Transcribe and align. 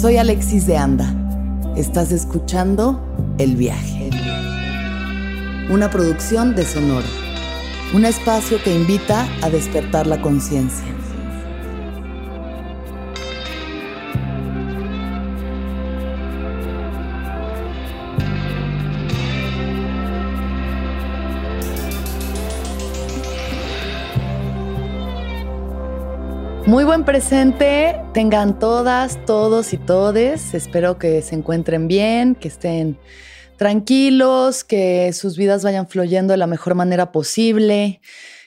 Soy 0.00 0.16
Alexis 0.16 0.66
de 0.66 0.78
Anda. 0.78 1.14
Estás 1.76 2.10
escuchando 2.10 3.34
El 3.36 3.54
viaje. 3.54 4.08
Una 5.68 5.90
producción 5.90 6.54
de 6.54 6.64
Sonoro. 6.64 7.06
Un 7.92 8.06
espacio 8.06 8.62
que 8.62 8.74
invita 8.74 9.28
a 9.42 9.50
despertar 9.50 10.06
la 10.06 10.22
conciencia. 10.22 10.86
Muy 26.70 26.84
buen 26.84 27.04
presente, 27.04 28.00
tengan 28.14 28.60
todas, 28.60 29.18
todos 29.26 29.72
y 29.72 29.76
todes. 29.76 30.54
Espero 30.54 31.00
que 31.00 31.20
se 31.20 31.34
encuentren 31.34 31.88
bien, 31.88 32.36
que 32.36 32.46
estén 32.46 32.96
tranquilos, 33.56 34.62
que 34.62 35.12
sus 35.12 35.36
vidas 35.36 35.64
vayan 35.64 35.88
fluyendo 35.88 36.30
de 36.30 36.36
la 36.36 36.46
mejor 36.46 36.76
manera 36.76 37.10
posible, 37.10 38.00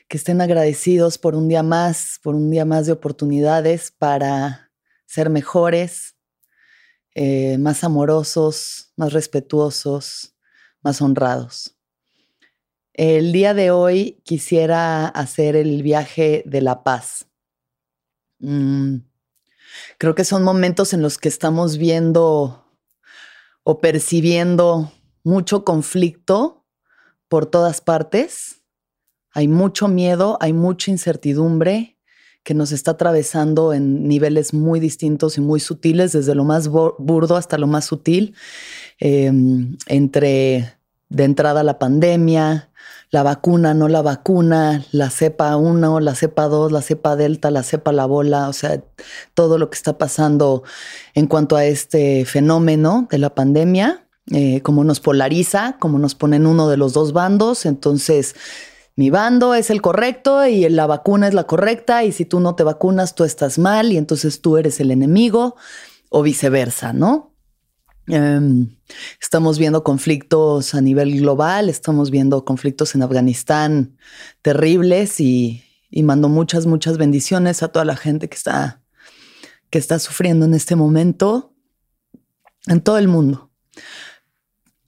que 0.07 0.15
estén 0.15 0.39
agradecidos 0.39 1.17
por 1.17 1.35
un 1.35 1.49
día 1.49 1.63
más, 1.63 2.21
por 2.23 2.33
un 2.33 2.49
día 2.49 2.63
más 2.63 2.85
de 2.85 2.93
oportunidades 2.93 3.91
para 3.91 4.71
ser 5.05 5.29
mejores, 5.29 6.15
eh, 7.15 7.57
más 7.57 7.83
amorosos, 7.83 8.93
más 8.95 9.11
respetuosos, 9.11 10.33
más 10.81 11.01
honrados. 11.01 11.75
El 12.93 13.33
día 13.33 13.53
de 13.53 13.71
hoy 13.71 14.21
quisiera 14.23 15.09
hacer 15.09 15.57
el 15.57 15.83
viaje 15.83 16.41
de 16.45 16.61
la 16.61 16.85
paz. 16.85 17.27
Mm, 18.43 18.97
creo 19.97 20.15
que 20.15 20.25
son 20.25 20.43
momentos 20.43 20.93
en 20.93 21.01
los 21.01 21.17
que 21.17 21.29
estamos 21.29 21.77
viendo 21.77 22.65
o 23.63 23.79
percibiendo 23.79 24.91
mucho 25.23 25.63
conflicto 25.63 26.65
por 27.29 27.45
todas 27.45 27.79
partes. 27.79 28.61
Hay 29.31 29.47
mucho 29.47 29.87
miedo, 29.87 30.37
hay 30.41 30.51
mucha 30.51 30.91
incertidumbre 30.91 31.97
que 32.43 32.53
nos 32.53 32.73
está 32.73 32.91
atravesando 32.91 33.73
en 33.73 34.09
niveles 34.09 34.53
muy 34.53 34.81
distintos 34.81 35.37
y 35.37 35.41
muy 35.41 35.61
sutiles, 35.61 36.11
desde 36.11 36.35
lo 36.35 36.43
más 36.43 36.67
burdo 36.67 37.37
hasta 37.37 37.57
lo 37.57 37.67
más 37.67 37.85
sutil, 37.85 38.35
em, 38.99 39.77
entre 39.87 40.77
de 41.07 41.23
entrada 41.23 41.63
la 41.63 41.79
pandemia, 41.79 42.72
la 43.13 43.21
vacuna, 43.21 43.75
no 43.75 43.89
la 43.89 44.01
vacuna, 44.01 44.83
la 44.91 45.11
cepa 45.11 45.55
1, 45.55 45.99
la 45.99 46.15
cepa 46.15 46.47
2, 46.47 46.71
la 46.71 46.81
cepa 46.81 47.15
delta, 47.15 47.51
la 47.51 47.61
cepa 47.61 47.91
la 47.91 48.07
bola, 48.07 48.49
o 48.49 48.53
sea, 48.53 48.83
todo 49.35 49.59
lo 49.59 49.69
que 49.69 49.75
está 49.75 49.99
pasando 49.99 50.63
en 51.13 51.27
cuanto 51.27 51.55
a 51.55 51.63
este 51.63 52.25
fenómeno 52.25 53.07
de 53.11 53.19
la 53.19 53.35
pandemia, 53.35 54.07
eh, 54.31 54.61
cómo 54.63 54.83
nos 54.83 54.99
polariza, 54.99 55.77
cómo 55.79 55.99
nos 55.99 56.15
pone 56.15 56.37
en 56.37 56.47
uno 56.47 56.67
de 56.69 56.77
los 56.77 56.93
dos 56.93 57.13
bandos, 57.13 57.67
entonces 57.67 58.35
mi 58.95 59.11
bando 59.11 59.53
es 59.53 59.69
el 59.69 59.83
correcto 59.83 60.47
y 60.47 60.67
la 60.69 60.87
vacuna 60.87 61.27
es 61.27 61.35
la 61.35 61.43
correcta 61.43 62.03
y 62.03 62.13
si 62.13 62.25
tú 62.25 62.39
no 62.39 62.55
te 62.55 62.63
vacunas 62.63 63.13
tú 63.13 63.25
estás 63.25 63.59
mal 63.59 63.91
y 63.91 63.97
entonces 63.97 64.41
tú 64.41 64.57
eres 64.57 64.79
el 64.79 64.89
enemigo 64.89 65.55
o 66.09 66.23
viceversa, 66.23 66.93
¿no? 66.93 67.32
Em, 68.07 68.75
estamos 69.21 69.57
viendo 69.57 69.83
conflictos 69.83 70.75
a 70.75 70.81
nivel 70.81 71.17
global, 71.19 71.69
estamos 71.69 72.11
viendo 72.11 72.43
conflictos 72.43 72.95
en 72.95 73.03
Afganistán 73.03 73.97
terribles 74.41 75.19
y, 75.21 75.63
mando 76.03 76.27
muchas, 76.27 76.65
muchas 76.65 76.97
bendiciones 76.97 77.63
a 77.63 77.69
toda 77.69 77.85
la 77.85 77.95
gente 77.95 78.27
que 78.27 78.35
está, 78.35 78.81
que 79.69 79.79
está 79.79 79.99
sufriendo 79.99 80.45
en 80.45 80.53
este 80.53 80.75
momento 80.75 81.53
en 82.67 82.81
todo 82.81 82.97
el 82.97 83.07
mundo, 83.07 83.51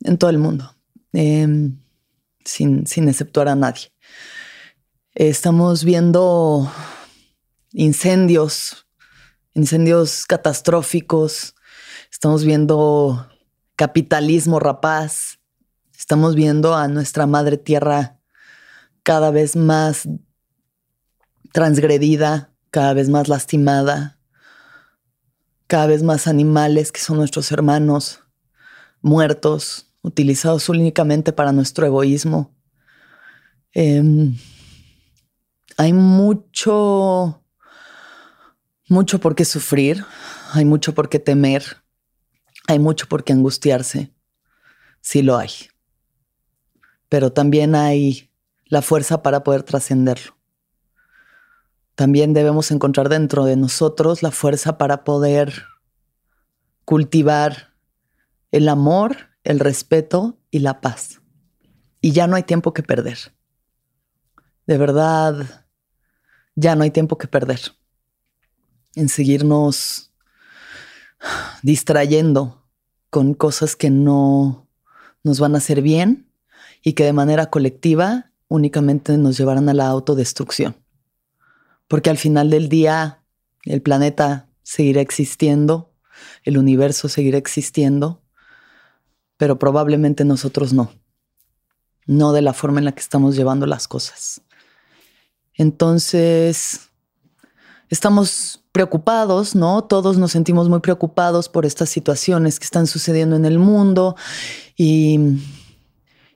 en 0.01 0.17
todo 0.17 0.29
el 0.29 0.37
mundo, 0.37 0.75
em, 1.13 1.77
sin, 2.43 2.85
sin 2.87 3.07
exceptuar 3.07 3.47
a 3.47 3.55
nadie. 3.55 3.91
Estamos 5.13 5.85
viendo 5.85 6.71
incendios, 7.71 8.87
incendios 9.53 10.25
catastróficos, 10.25 11.54
Estamos 12.15 12.45
viendo 12.45 13.27
capitalismo 13.75 14.57
rapaz. 14.61 15.41
Estamos 15.99 16.33
viendo 16.33 16.73
a 16.73 16.87
nuestra 16.87 17.27
madre 17.27 17.57
tierra 17.57 18.21
cada 19.03 19.31
vez 19.31 19.57
más 19.57 20.07
transgredida, 21.51 22.53
cada 22.71 22.93
vez 22.93 23.09
más 23.09 23.27
lastimada, 23.27 24.17
cada 25.67 25.87
vez 25.87 26.03
más 26.03 26.25
animales 26.27 26.93
que 26.93 27.01
son 27.01 27.17
nuestros 27.17 27.51
hermanos 27.51 28.21
muertos, 29.01 29.93
utilizados 30.01 30.69
únicamente 30.69 31.33
para 31.33 31.51
nuestro 31.51 31.85
egoísmo. 31.85 32.55
Em, 33.73 34.37
hay 35.75 35.91
mucho, 35.91 37.43
mucho 38.87 39.19
por 39.19 39.35
qué 39.35 39.43
sufrir, 39.43 40.05
hay 40.53 40.63
mucho 40.63 40.95
por 40.95 41.09
qué 41.09 41.19
temer, 41.19 41.83
hay 42.67 42.79
mucho 42.79 43.07
por 43.07 43.23
qué 43.23 43.33
angustiarse, 43.33 44.13
sí 45.01 45.21
lo 45.21 45.37
hay. 45.37 45.51
Pero 47.09 47.31
también 47.31 47.75
hay 47.75 48.31
la 48.65 48.81
fuerza 48.81 49.21
para 49.21 49.43
poder 49.43 49.63
trascenderlo. 49.63 50.35
También 51.95 52.33
debemos 52.33 52.71
encontrar 52.71 53.09
dentro 53.09 53.45
de 53.45 53.55
nosotros 53.55 54.21
la 54.21 54.31
fuerza 54.31 54.77
para 54.77 55.03
poder 55.03 55.63
cultivar 56.83 57.73
el 58.51 58.67
amor, 58.67 59.17
el 59.43 59.59
respeto 59.59 60.37
y 60.51 60.59
la 60.59 60.81
paz. 60.81 61.21
Y 62.01 62.11
ya 62.11 62.27
no 62.27 62.35
hay 62.35 62.43
tiempo 62.43 62.73
que 62.73 62.83
perder. 62.83 63.17
De 64.67 64.77
verdad, 64.77 65.65
ya 66.55 66.75
no 66.75 66.83
hay 66.83 66.91
tiempo 66.91 67.17
que 67.17 67.27
perder 67.27 67.59
en 68.95 69.09
seguirnos 69.09 70.13
distrayendo 71.63 72.63
con 73.09 73.33
cosas 73.33 73.75
que 73.75 73.89
no 73.89 74.67
nos 75.23 75.39
van 75.39 75.55
a 75.55 75.59
hacer 75.59 75.81
bien 75.81 76.31
y 76.83 76.93
que 76.93 77.03
de 77.03 77.13
manera 77.13 77.49
colectiva 77.49 78.31
únicamente 78.47 79.17
nos 79.17 79.37
llevarán 79.37 79.69
a 79.69 79.73
la 79.73 79.87
autodestrucción. 79.87 80.75
Porque 81.87 82.09
al 82.09 82.17
final 82.17 82.49
del 82.49 82.69
día 82.69 83.23
el 83.63 83.81
planeta 83.81 84.49
seguirá 84.63 85.01
existiendo, 85.01 85.93
el 86.43 86.57
universo 86.57 87.09
seguirá 87.09 87.37
existiendo, 87.37 88.21
pero 89.37 89.59
probablemente 89.59 90.25
nosotros 90.25 90.73
no. 90.73 90.91
No 92.05 92.33
de 92.33 92.41
la 92.41 92.53
forma 92.53 92.79
en 92.79 92.85
la 92.85 92.91
que 92.91 93.01
estamos 93.01 93.35
llevando 93.35 93.65
las 93.65 93.87
cosas. 93.87 94.41
Entonces, 95.55 96.91
estamos 97.89 98.63
preocupados, 98.71 99.55
¿no? 99.55 99.83
Todos 99.83 100.17
nos 100.17 100.31
sentimos 100.31 100.69
muy 100.69 100.79
preocupados 100.79 101.49
por 101.49 101.65
estas 101.65 101.89
situaciones 101.89 102.59
que 102.59 102.65
están 102.65 102.87
sucediendo 102.87 103.35
en 103.35 103.45
el 103.45 103.57
mundo 103.57 104.15
y, 104.75 105.39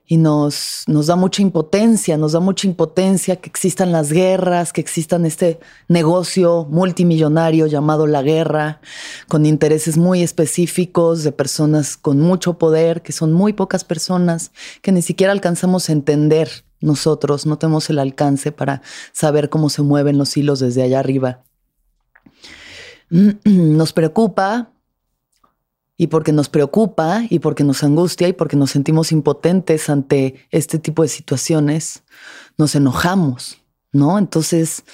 y 0.06 0.16
nos, 0.16 0.84
nos 0.86 1.06
da 1.06 1.16
mucha 1.16 1.42
impotencia, 1.42 2.16
nos 2.16 2.32
da 2.32 2.40
mucha 2.40 2.66
impotencia 2.66 3.36
que 3.36 3.48
existan 3.48 3.92
las 3.92 4.10
guerras, 4.10 4.72
que 4.72 4.80
existan 4.80 5.26
este 5.26 5.60
negocio 5.86 6.66
multimillonario 6.70 7.66
llamado 7.66 8.06
la 8.06 8.22
guerra, 8.22 8.80
con 9.28 9.44
intereses 9.44 9.98
muy 9.98 10.22
específicos 10.22 11.22
de 11.22 11.32
personas 11.32 11.96
con 11.96 12.20
mucho 12.20 12.58
poder, 12.58 13.02
que 13.02 13.12
son 13.12 13.32
muy 13.32 13.52
pocas 13.52 13.84
personas, 13.84 14.50
que 14.82 14.92
ni 14.92 15.02
siquiera 15.02 15.32
alcanzamos 15.32 15.88
a 15.88 15.92
entender 15.92 16.64
nosotros, 16.80 17.46
no 17.46 17.58
tenemos 17.58 17.90
el 17.90 17.98
alcance 17.98 18.52
para 18.52 18.82
saber 19.12 19.48
cómo 19.50 19.70
se 19.70 19.82
mueven 19.82 20.18
los 20.18 20.36
hilos 20.36 20.60
desde 20.60 20.82
allá 20.82 21.00
arriba. 21.00 21.42
nos 23.44 23.92
preocupa 23.92 24.72
y 25.96 26.06
porque 26.06 26.32
nos 26.32 26.48
preocupa 26.48 27.24
y 27.28 27.40
porque 27.40 27.64
nos 27.64 27.82
angustia 27.84 28.26
y 28.28 28.32
porque 28.32 28.56
nos 28.56 28.70
sentimos 28.70 29.12
impotentes 29.12 29.90
ante 29.90 30.46
este 30.50 30.78
tipo 30.78 31.02
de 31.02 31.08
situaciones, 31.08 32.04
nos 32.56 32.74
enojamos, 32.74 33.58
¿no? 33.92 34.18
Entonces, 34.18 34.84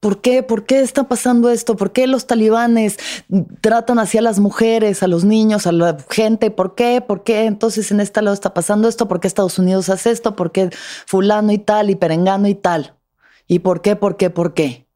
¿por 0.00 0.20
qué? 0.20 0.42
¿Por 0.42 0.64
qué 0.64 0.80
está 0.80 1.08
pasando 1.08 1.50
esto? 1.50 1.76
¿Por 1.76 1.92
qué 1.92 2.06
los 2.06 2.26
talibanes 2.26 2.98
tratan 3.60 3.98
así 3.98 4.18
a 4.18 4.22
las 4.22 4.40
mujeres, 4.40 5.02
a 5.02 5.06
los 5.06 5.24
niños, 5.24 5.66
a 5.66 5.72
la 5.72 5.96
gente? 6.10 6.50
¿Por 6.50 6.74
qué? 6.74 7.00
¿Por 7.00 7.22
qué? 7.22 7.44
Entonces 7.44 7.90
en 7.90 8.00
este 8.00 8.22
lado 8.22 8.34
está 8.34 8.54
pasando 8.54 8.88
esto, 8.88 9.06
¿por 9.06 9.20
qué 9.20 9.28
Estados 9.28 9.58
Unidos 9.58 9.90
hace 9.90 10.10
esto? 10.10 10.34
¿Por 10.34 10.52
qué 10.52 10.70
fulano 11.06 11.52
y 11.52 11.58
tal 11.58 11.90
y 11.90 11.94
perengano 11.94 12.48
y 12.48 12.54
tal? 12.54 12.96
¿Y 13.46 13.60
por 13.60 13.82
qué? 13.82 13.94
¿Por 13.94 14.16
qué? 14.16 14.30
¿Por 14.30 14.54
qué? 14.54 14.86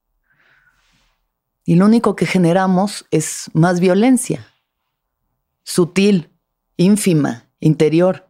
Y 1.67 1.77
lo 1.77 1.87
único 1.87 2.17
que 2.17 2.27
generamos 2.27 3.06
es 3.11 3.51
más 3.53 3.81
violencia 3.81 4.47
sutil, 5.65 6.31
ínfima, 6.77 7.49
interior, 7.59 8.29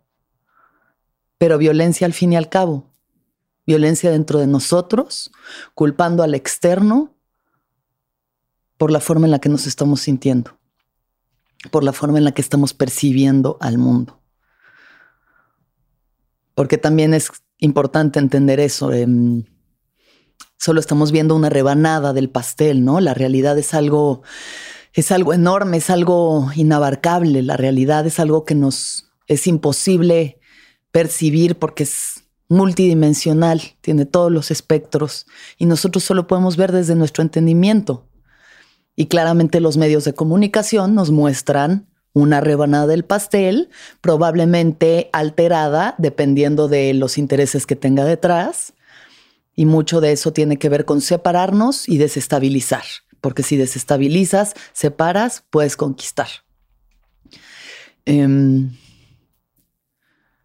pero 1.37 1.59
violencia 1.59 2.07
al 2.07 2.13
fin 2.13 2.33
y 2.33 2.37
al 2.37 2.49
cabo. 2.49 2.94
Violencia 3.67 4.11
dentro 4.11 4.39
de 4.39 4.47
nosotros, 4.47 5.31
culpando 5.75 6.23
al 6.23 6.35
externo 6.35 7.15
por 8.77 8.91
la 8.91 9.01
forma 9.01 9.27
en 9.27 9.31
la 9.31 9.39
que 9.39 9.49
nos 9.49 9.67
estamos 9.67 10.01
sintiendo, 10.01 10.59
por 11.71 11.85
la 11.85 11.93
forma 11.93 12.19
en 12.19 12.25
la 12.25 12.33
que 12.33 12.43
estamos 12.43 12.75
percibiendo 12.75 13.57
al 13.61 13.79
mundo. 13.79 14.21
Porque 16.55 16.79
también 16.79 17.15
es 17.15 17.31
importante 17.59 18.19
entender 18.19 18.61
eso. 18.61 18.93
Em, 18.93 19.45
solo 20.59 20.81
estamos 20.81 21.11
viendo 21.11 21.35
una 21.35 21.51
rebanada 21.51 22.13
del 22.13 22.31
pastel, 22.31 22.85
¿no? 22.85 23.01
La 23.01 23.15
realidad 23.15 23.59
es 23.59 23.75
algo 23.75 24.23
es 24.95 25.11
algo 25.11 25.35
enorme, 25.35 25.79
es 25.79 25.91
algo 25.91 26.51
inabarcable. 26.55 27.43
La 27.43 27.57
realidad 27.57 28.07
es 28.07 28.21
algo 28.21 28.45
que 28.45 28.55
nos 28.55 29.11
es 29.27 29.47
imposible 29.47 30.39
percibir 30.93 31.59
porque 31.59 31.83
es 31.83 32.14
multidimensional, 32.49 33.63
tiene 33.81 34.07
todos 34.07 34.31
los 34.31 34.51
espectros 34.51 35.27
y 35.59 35.67
nosotros 35.67 36.05
solo 36.05 36.27
podemos 36.27 36.57
ver 36.57 36.73
desde 36.73 36.95
nuestro 36.95 37.23
entendimiento. 37.23 38.07
Y 38.97 39.07
claramente 39.07 39.61
los 39.61 39.77
medios 39.77 40.05
de 40.05 40.15
comunicación 40.15 40.95
nos 40.95 41.11
muestran 41.11 41.89
una 42.13 42.41
rebanada 42.41 42.87
del 42.87 43.05
pastel, 43.05 43.71
probablemente 44.01 45.11
alterada 45.13 45.97
dependiendo 45.99 46.69
de 46.69 46.95
los 46.95 47.19
intereses 47.19 47.67
que 47.67 47.75
tenga 47.75 48.05
detrás. 48.05 48.75
Y 49.57 49.67
mucho 49.67 50.01
de 50.01 50.13
eso 50.13 50.33
tiene 50.33 50.59
que 50.59 50.69
ver 50.69 50.85
con 50.85 51.01
separarnos 51.01 51.89
y 51.89 51.99
desestabilizar 51.99 52.85
porque 53.25 53.43
si 53.43 53.57
desestabilizas, 53.57 54.53
separas, 54.75 55.45
puedes 55.49 55.79
conquistar. 55.79 56.29
Em, 58.05 58.77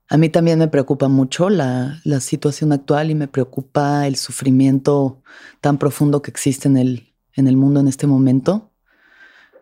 a 0.10 0.18
mí 0.18 0.30
también 0.30 0.58
me 0.58 0.68
preocupa 0.68 1.08
mucho 1.08 1.50
la, 1.50 2.02
situación 2.20 2.72
actual 2.72 3.12
y 3.12 3.16
me 3.16 3.28
preocupa 3.28 4.08
el 4.08 4.16
sufrimiento 4.16 5.22
tan 5.62 5.78
profundo 5.78 6.24
que 6.24 6.32
existe 6.32 6.68
en 6.68 6.78
el, 6.78 7.58
mundo 7.58 7.80
en 7.80 7.88
este 7.88 8.08
momento. 8.08 8.72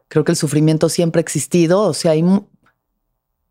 Creo 0.08 0.24
que 0.24 0.32
el 0.32 0.38
sufrimiento 0.38 0.88
siempre 0.88 1.20
ha 1.20 1.22
existido, 1.22 1.82
o 1.82 1.94
sea, 1.94 2.12
hay, 2.12 2.24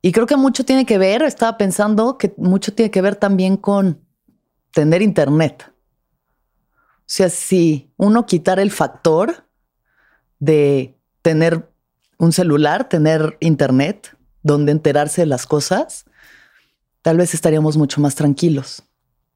y 0.01 0.13
creo 0.13 0.27
que 0.27 0.37
mucho 0.37 0.65
tiene 0.65 0.87
que 0.87 0.97
ver, 0.97 1.23
estaba 1.23 1.59
pensando 1.59 2.17
que 2.17 2.33
mucho 2.39 2.73
tiene 2.73 2.91
que 2.91 3.03
ver 3.03 3.17
también 3.17 3.59
con 3.59 4.01
tener 4.73 5.03
internet. 5.03 5.71
O 5.71 7.05
sea, 7.05 7.29
si 7.29 7.93
uno 7.99 8.25
quitar 8.25 8.59
el 8.59 8.71
factor, 8.71 9.45
de 10.39 10.99
tener 11.21 11.71
un 12.19 12.33
celular, 12.33 12.89
tener 12.89 13.37
internet, 13.41 14.17
donde 14.43 14.73
enterarse 14.73 15.23
de 15.23 15.27
las 15.27 15.47
cosas, 15.47 16.07
tal 17.07 17.19
vez 17.19 17.35
estaríamos 17.35 17.77
mucho 17.77 18.01
más 18.01 18.17
tranquilos, 18.17 18.83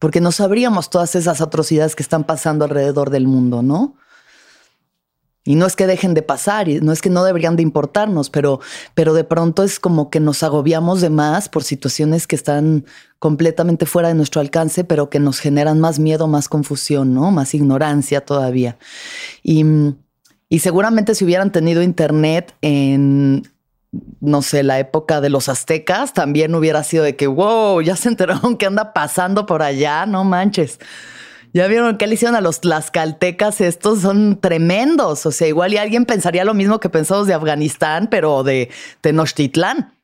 porque 0.01 0.21
no 0.21 0.33
sabríamos 0.33 0.91
todas 0.91 1.15
esas 1.15 1.41
atrocidades 1.41 1.95
que 1.95 2.03
están 2.03 2.25
pasando 2.25 2.65
alrededor 2.65 3.11
del 3.11 3.29
mundo, 3.29 3.63
¿no? 3.63 3.95
Y 5.45 5.55
no 5.55 5.67
es 5.67 5.77
que 5.77 5.87
dejen 5.87 6.13
de 6.15 6.23
pasar, 6.23 6.69
y 6.69 6.81
no 6.81 6.91
es 6.91 7.01
que 7.01 7.11
no 7.11 7.23
deberían 7.23 7.55
de 7.55 7.63
importarnos, 7.63 8.29
pero, 8.29 8.59
pero 8.95 9.15
de 9.15 9.23
pronto 9.23 9.63
es 9.63 9.79
como 9.79 10.11
que 10.11 10.19
nos 10.19 10.43
agobiamos 10.43 11.01
de 11.01 11.11
más 11.11 11.49
por 11.49 11.63
situaciones 11.63 12.27
que 12.27 12.35
están 12.35 12.87
completamente 13.21 13.87
fuera 13.87 14.09
de 14.09 14.15
nuestro 14.15 14.41
alcance, 14.41 14.83
pero 14.83 15.09
que 15.09 15.21
nos 15.21 15.39
generan 15.39 15.79
más 15.79 16.01
miedo, 16.01 16.27
más 16.27 16.49
confusión, 16.49 17.15
¿no? 17.15 17.31
Más 17.31 17.55
ignorancia 17.55 18.21
todavía. 18.21 18.79
Y 19.45 19.65
y 20.53 20.59
seguramente 20.59 21.15
si 21.15 21.25
hubieran 21.25 21.53
tenido 21.53 21.81
internet 21.81 22.53
en, 22.61 23.45
no 24.21 24.43
sé, 24.43 24.63
la 24.63 24.79
época 24.79 25.21
de 25.21 25.31
los 25.31 25.49
aztecas, 25.49 26.13
también 26.13 26.55
hubiera 26.55 26.85
sido 26.85 27.05
de 27.05 27.17
que, 27.17 27.27
wow, 27.27 27.81
ya 27.81 27.97
se 27.97 28.09
enteraron 28.09 28.57
qué 28.57 28.67
anda 28.67 28.93
pasando 28.93 29.47
por 29.47 29.63
allá, 29.63 30.07
no 30.07 30.25
manches. 30.25 30.79
Ya 31.53 31.67
vieron 31.67 31.99
qué 31.99 32.07
le 32.07 32.15
hicieron 32.15 32.37
a 32.37 32.41
los 32.41 32.61
tlaxcaltecas, 32.61 33.61
estos 33.61 34.03
son 34.03 34.41
tremendos. 34.41 35.27
O 35.27 35.33
sea, 35.33 35.49
igual 35.49 35.73
y 35.73 35.79
alguien 35.79 36.05
pensaría 36.07 36.45
lo 36.45 36.55
mismo 36.55 36.79
que 36.79 36.89
pensamos 36.89 37.27
de 37.27 37.35
Afganistán, 37.35 38.09
pero 38.09 38.45
de 38.45 38.71
Tenochtitlán. 39.01 39.95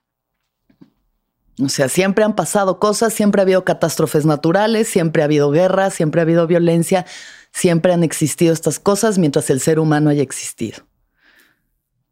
O 1.62 1.68
sea, 1.68 1.88
siempre 1.88 2.24
han 2.24 2.34
pasado 2.34 2.80
cosas, 2.80 3.14
siempre 3.14 3.40
ha 3.40 3.44
habido 3.44 3.64
catástrofes 3.64 4.26
naturales, 4.26 4.88
siempre 4.88 5.22
ha 5.22 5.26
habido 5.26 5.50
guerra, 5.52 5.90
siempre 5.90 6.20
ha 6.20 6.22
habido 6.22 6.46
violencia. 6.46 7.06
Siempre 7.52 7.94
han 7.94 8.02
existido 8.02 8.52
estas 8.52 8.78
cosas 8.78 9.16
mientras 9.16 9.48
el 9.48 9.60
ser 9.60 9.78
humano 9.78 10.10
haya 10.10 10.22
existido. 10.22 10.85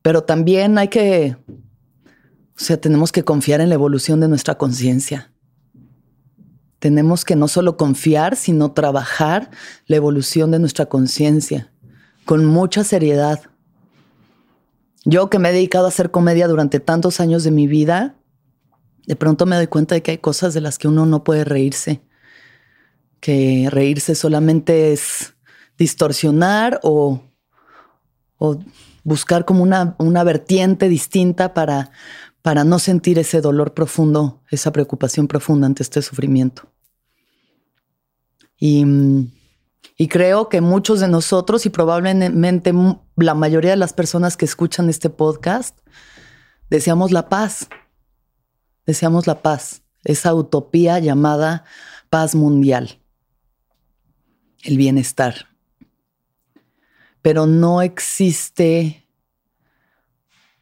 Pero 0.05 0.23
también 0.23 0.77
hay 0.77 0.89
que, 0.89 1.35
o 1.49 2.59
sea, 2.59 2.79
tenemos 2.79 3.11
que 3.11 3.25
confiar 3.25 3.63
en 3.63 3.71
la 3.71 3.75
evolución 3.75 4.21
de 4.21 4.29
nuestra 4.29 4.59
conciencia. 4.59 5.33
Tenemos 6.79 7.25
que 7.25 7.37
no 7.37 7.49
solo 7.49 7.79
confiar, 7.79 8.37
sino 8.37 8.73
trabajar 8.73 9.51
la 9.87 9.97
evolución 9.97 10.51
de 10.51 10.59
nuestra 10.59 10.85
conciencia 10.91 11.73
con 12.27 12.45
mucha 12.45 12.85
seriedad. 12.85 13.45
Yo 15.07 15.31
que 15.31 15.39
me 15.39 15.49
he 15.49 15.53
dedicado 15.55 15.87
a 15.87 15.89
hacer 15.89 16.11
comedia 16.11 16.49
durante 16.49 16.81
tantos 16.81 17.19
años 17.19 17.43
de 17.43 17.51
mi 17.51 17.67
vida, 17.67 18.15
de 19.07 19.17
pronto 19.17 19.47
me 19.47 19.57
doy 19.57 19.69
cuenta 19.69 19.95
de 19.95 20.03
que 20.03 20.11
hay 20.11 20.19
cosas 20.19 20.53
de 20.53 20.61
las 20.61 20.77
que 20.77 20.87
uno 20.87 21.07
no 21.07 21.25
puede 21.25 21.45
reírse, 21.45 22.03
que 23.21 23.69
reírse 23.71 24.15
solamente 24.15 24.93
es 24.93 25.33
distorsionar 25.79 26.79
o, 26.83 27.23
buscar 29.05 29.45
como 29.45 29.63
una, 29.63 29.95
una 29.99 30.25
vertiente 30.25 30.89
distinta 30.89 31.55
para, 31.55 31.91
para 32.43 32.65
no 32.65 32.79
sentir 32.79 33.19
ese 33.19 33.41
dolor 33.41 33.75
profundo, 33.75 34.43
esa 34.51 34.73
preocupación 34.73 35.29
profunda 35.29 35.67
ante 35.67 35.83
este 35.83 36.03
sufrimiento. 36.03 36.69
Y, 38.59 38.85
y, 39.97 40.09
creo 40.09 40.49
que 40.49 40.61
muchos 40.61 41.01
de 41.01 41.09
nosotros 41.09 41.67
y 41.67 41.71
probablemente 41.71 42.73
la 43.17 43.35
mayoría 43.35 43.73
de 43.73 43.77
las 43.77 43.93
personas 43.93 44.37
que 44.37 44.47
escuchan 44.47 44.89
este 44.89 45.11
podcast 45.11 45.79
deseamos 46.71 47.13
la 47.13 47.29
paz, 47.29 47.69
deseamos 48.87 49.27
la 49.27 49.43
paz, 49.43 49.83
esa 50.05 50.35
utopía 50.35 50.99
llamada 50.99 51.65
paz 52.11 52.35
mundial, 52.35 53.01
el 54.63 54.79
bienestar 54.79 55.54
pero 57.25 57.47
no 57.47 57.81
existe 57.81 59.09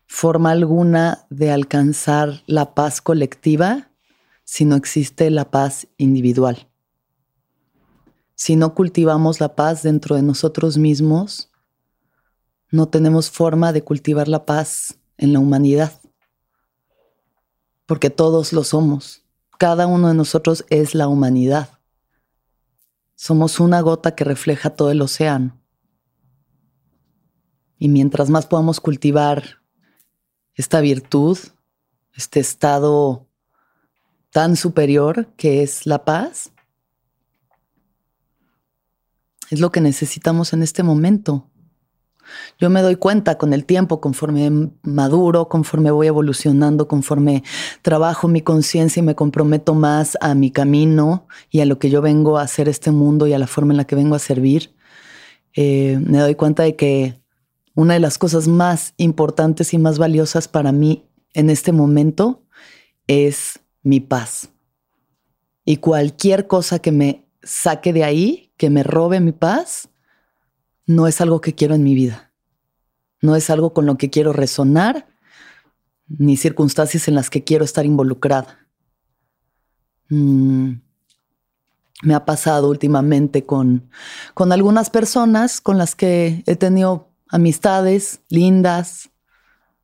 forma 0.07 0.53
alguna 0.53 1.27
de 1.29 1.51
alcanzar 1.51 2.45
la 2.47 2.73
paz 2.77 3.01
colectiva 3.01 3.91
si 4.45 4.65
no 4.65 4.77
existe 4.77 5.29
la 5.33 5.51
paz 5.51 5.89
individual. 5.97 6.69
Si 8.37 8.55
no 8.55 8.77
cultivamos 8.77 9.41
la 9.41 9.57
paz 9.57 9.83
dentro 9.83 10.15
de 10.15 10.23
nosotros 10.23 10.79
mismos, 10.79 11.51
no 12.71 12.87
tenemos 12.87 13.29
forma 13.29 13.73
de 13.73 13.83
cultivar 13.83 14.29
la 14.29 14.47
paz 14.47 15.01
en 15.17 15.33
la 15.33 15.41
humanidad, 15.41 16.01
porque 17.87 18.09
todos 18.09 18.53
lo 18.53 18.63
somos. 18.63 19.25
Cada 19.59 19.89
uno 19.89 20.07
de 20.07 20.15
nosotros 20.15 20.65
es 20.71 20.95
la 20.95 21.09
humanidad. 21.09 21.81
Somos 23.17 23.59
una 23.59 23.81
gota 23.81 24.15
que 24.15 24.23
refleja 24.23 24.71
todo 24.71 24.93
el 24.93 25.03
océano. 25.03 25.62
Y 27.83 27.89
mientras 27.89 28.31
más 28.31 28.47
podamos 28.47 28.79
cultivar 28.79 29.43
esta 30.55 30.81
virtud, 30.81 31.37
este 32.15 32.39
estado 32.39 33.27
tan 34.31 34.55
superior 34.55 35.35
que 35.37 35.65
es 35.65 35.85
la 35.85 36.05
paz, 36.05 36.53
es 39.51 39.59
lo 39.59 39.73
que 39.73 39.81
necesitamos 39.81 40.53
en 40.53 40.63
este 40.63 40.85
momento. 40.85 41.51
Yo 42.57 42.71
me 42.71 42.83
doy 42.83 42.95
cuenta 42.95 43.37
con 43.37 43.53
el 43.53 43.65
tiempo, 43.65 44.01
conforme 44.01 44.71
maduro, 44.85 45.49
conforme 45.49 45.91
voy 45.91 46.07
evolucionando, 46.07 46.87
conforme 46.87 47.43
trabajo 47.83 48.29
mi 48.29 48.43
conciencia 48.43 49.01
y 49.01 49.05
me 49.05 49.17
comprometo 49.17 49.75
más 49.75 50.17
a 50.21 50.37
mi 50.37 50.53
camino 50.53 51.27
y 51.51 51.59
a 51.59 51.67
lo 51.67 51.81
que 51.81 51.91
yo 51.91 52.01
vengo 52.01 52.39
a 52.39 52.43
hacer 52.43 52.69
este 52.69 52.93
mundo 52.93 53.27
y 53.27 53.33
a 53.33 53.41
la 53.41 53.49
forma 53.49 53.73
en 53.73 53.79
la 53.79 53.89
que 53.89 53.97
vengo 53.97 54.15
a 54.15 54.21
servir, 54.21 54.73
eh, 55.55 55.99
me 56.01 56.19
doy 56.19 56.37
cuenta 56.37 56.63
de 56.63 56.77
que 56.77 57.22
una 57.75 57.95
de 57.95 58.01
las 58.01 58.19
cosas 58.19 58.49
más 58.49 58.95
importantes 58.97 59.73
y 59.73 59.79
más 59.79 59.99
valiosas 59.99 60.49
para 60.49 60.73
mí 60.73 61.09
en 61.33 61.51
este 61.51 61.73
momento 61.73 62.45
es 63.07 63.61
mi 63.83 64.01
paz. 64.01 64.51
Y 65.65 65.79
cualquier 65.79 66.47
cosa 66.47 66.81
que 66.81 66.93
me 66.93 67.27
saque 67.43 67.93
de 67.93 68.05
ahí, 68.05 68.53
que 68.57 68.71
me 68.71 68.83
robe 68.83 69.21
mi 69.21 69.33
paz, 69.33 69.89
no 70.87 71.07
es 71.07 71.21
algo 71.21 71.41
que 71.41 71.55
quiero 71.55 71.75
en 71.75 71.83
mi 71.83 71.95
vida. 71.95 72.33
No 73.21 73.37
es 73.37 73.51
algo 73.51 73.73
con 73.73 73.87
lo 73.87 73.97
que 73.97 74.11
quiero 74.11 74.33
resonar, 74.33 75.09
ni 76.09 76.37
circunstancias 76.37 77.09
en 77.09 77.15
las 77.15 77.31
que 77.31 77.45
quiero 77.45 77.65
estar 77.65 77.87
involucrada. 77.87 78.67
Mm, 80.09 80.73
me 82.03 82.15
ha 82.15 82.25
pasado 82.25 82.69
últimamente 82.69 83.47
con, 83.47 83.89
con 84.35 84.53
algunas 84.53 84.91
personas 84.91 85.61
con 85.61 85.79
las 85.79 85.95
que 85.95 86.43
he 86.47 86.57
tenido 86.57 87.12
amistades 87.33 88.21
lindas, 88.29 89.11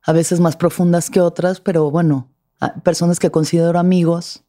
a 0.03 0.13
veces 0.13 0.39
más 0.39 0.55
profundas 0.55 1.09
que 1.09 1.19
otras, 1.19 1.59
pero 1.59 1.91
bueno, 1.91 2.29
personas 2.83 3.19
que 3.19 3.31
considero 3.31 3.77
amigos, 3.77 4.43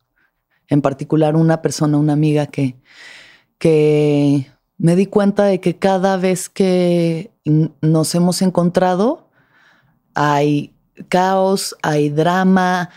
en 0.69 0.83
particular 0.83 1.35
una 1.35 1.62
persona, 1.62 1.97
una 1.99 2.12
amiga 2.12 2.47
que, 2.47 2.76
que 3.59 4.52
me 4.78 4.95
di 4.95 5.07
cuenta 5.07 5.45
de 5.45 5.61
que 5.61 5.76
cada 5.76 6.16
vez 6.16 6.49
que 6.49 7.33
nos 7.45 8.14
hemos 8.14 8.42
encontrado 8.42 9.28
hay 10.14 10.73
caos, 11.09 11.76
hay 11.83 12.11
drama, 12.11 12.90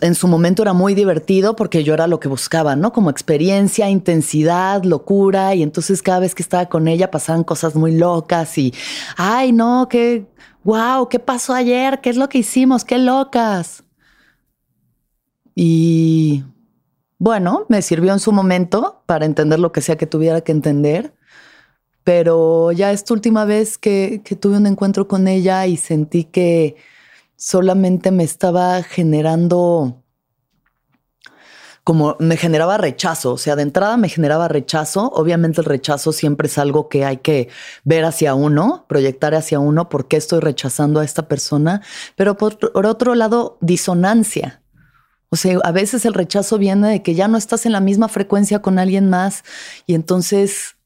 en, 0.00 0.14
su 0.14 0.28
momento 0.28 0.62
era 0.62 0.72
muy 0.72 0.94
divertido 0.94 1.56
porque 1.56 1.84
yo 1.84 1.92
era 1.94 2.06
lo 2.06 2.18
que 2.18 2.28
buscaba, 2.28 2.74
¿no? 2.76 2.92
Como 2.92 3.10
experiencia, 3.10 3.90
intensidad, 3.90 4.82
locura. 4.84 5.54
Y 5.54 5.62
entonces 5.62 6.02
cada 6.02 6.20
vez 6.20 6.34
que 6.34 6.42
estaba 6.42 6.66
con 6.66 6.88
ella 6.88 7.10
pasaban 7.10 7.44
cosas 7.44 7.74
muy 7.74 7.96
locas 7.96 8.56
y, 8.56 8.72
ay, 9.16 9.52
no, 9.52 9.88
qué, 9.90 10.26
wow, 10.64 11.08
¿qué 11.08 11.18
pasó 11.18 11.54
ayer? 11.54 12.00
¿Qué 12.00 12.10
es 12.10 12.16
lo 12.16 12.28
que 12.28 12.38
hicimos? 12.38 12.84
¡Qué 12.84 12.98
locas! 12.98 13.84
Y 15.54 16.44
bueno, 17.18 17.66
me 17.68 17.82
sirvió 17.82 18.12
en 18.12 18.20
su 18.20 18.32
momento 18.32 19.02
para 19.06 19.26
entender 19.26 19.60
lo 19.60 19.72
que 19.72 19.82
sea 19.82 19.96
que 19.96 20.06
tuviera 20.06 20.40
que 20.40 20.52
entender. 20.52 21.14
Pero 22.04 22.72
ya 22.72 22.92
esta 22.92 23.14
última 23.14 23.44
vez 23.44 23.78
que 23.78 24.20
tuve 24.40 24.56
un 24.56 24.66
encuentro 24.66 25.08
con 25.08 25.28
ella 25.28 25.66
y 25.66 25.76
sentí 25.76 26.24
que 26.24 26.76
solamente 27.36 28.10
me 28.10 28.24
estaba 28.24 28.82
generando 28.82 30.04
como 31.84 32.16
me 32.18 32.38
generaba 32.38 32.78
rechazo, 32.78 33.34
o 33.34 33.38
sea, 33.38 33.56
de 33.56 33.62
entrada 33.62 33.98
me 33.98 34.08
generaba 34.08 34.48
rechazo. 34.48 35.10
Obviamente 35.14 35.60
el 35.60 35.66
rechazo 35.66 36.12
siempre 36.12 36.48
es 36.48 36.56
algo 36.56 36.88
que 36.88 37.04
hay 37.04 37.18
que 37.18 37.50
ver 37.84 38.06
hacia 38.06 38.34
uno, 38.34 38.86
proyectar 38.88 39.34
hacia 39.34 39.60
uno, 39.60 39.90
por 39.90 40.08
qué 40.08 40.16
estoy 40.16 40.40
rechazando 40.40 41.00
a 41.00 41.04
esta 41.04 41.28
persona, 41.28 41.82
pero 42.16 42.38
por, 42.38 42.58
por, 42.58 42.86
otro 42.86 43.14
lado, 43.14 43.58
disonancia. 43.60 44.62
O 45.28 45.36
sea, 45.36 45.58
a 45.62 45.72
veces 45.72 46.06
el 46.06 46.14
rechazo 46.14 46.56
viene 46.56 46.88
de 46.88 47.02
que 47.02 47.14
ya 47.14 47.28
no 47.28 47.36
estás 47.36 47.66
en 47.66 47.72
la 47.72 47.80
misma 47.80 48.08
frecuencia 48.08 48.62
con 48.62 48.78
alguien 48.78 49.10
más 49.10 49.44
y 49.86 49.94
entonces 49.94 50.76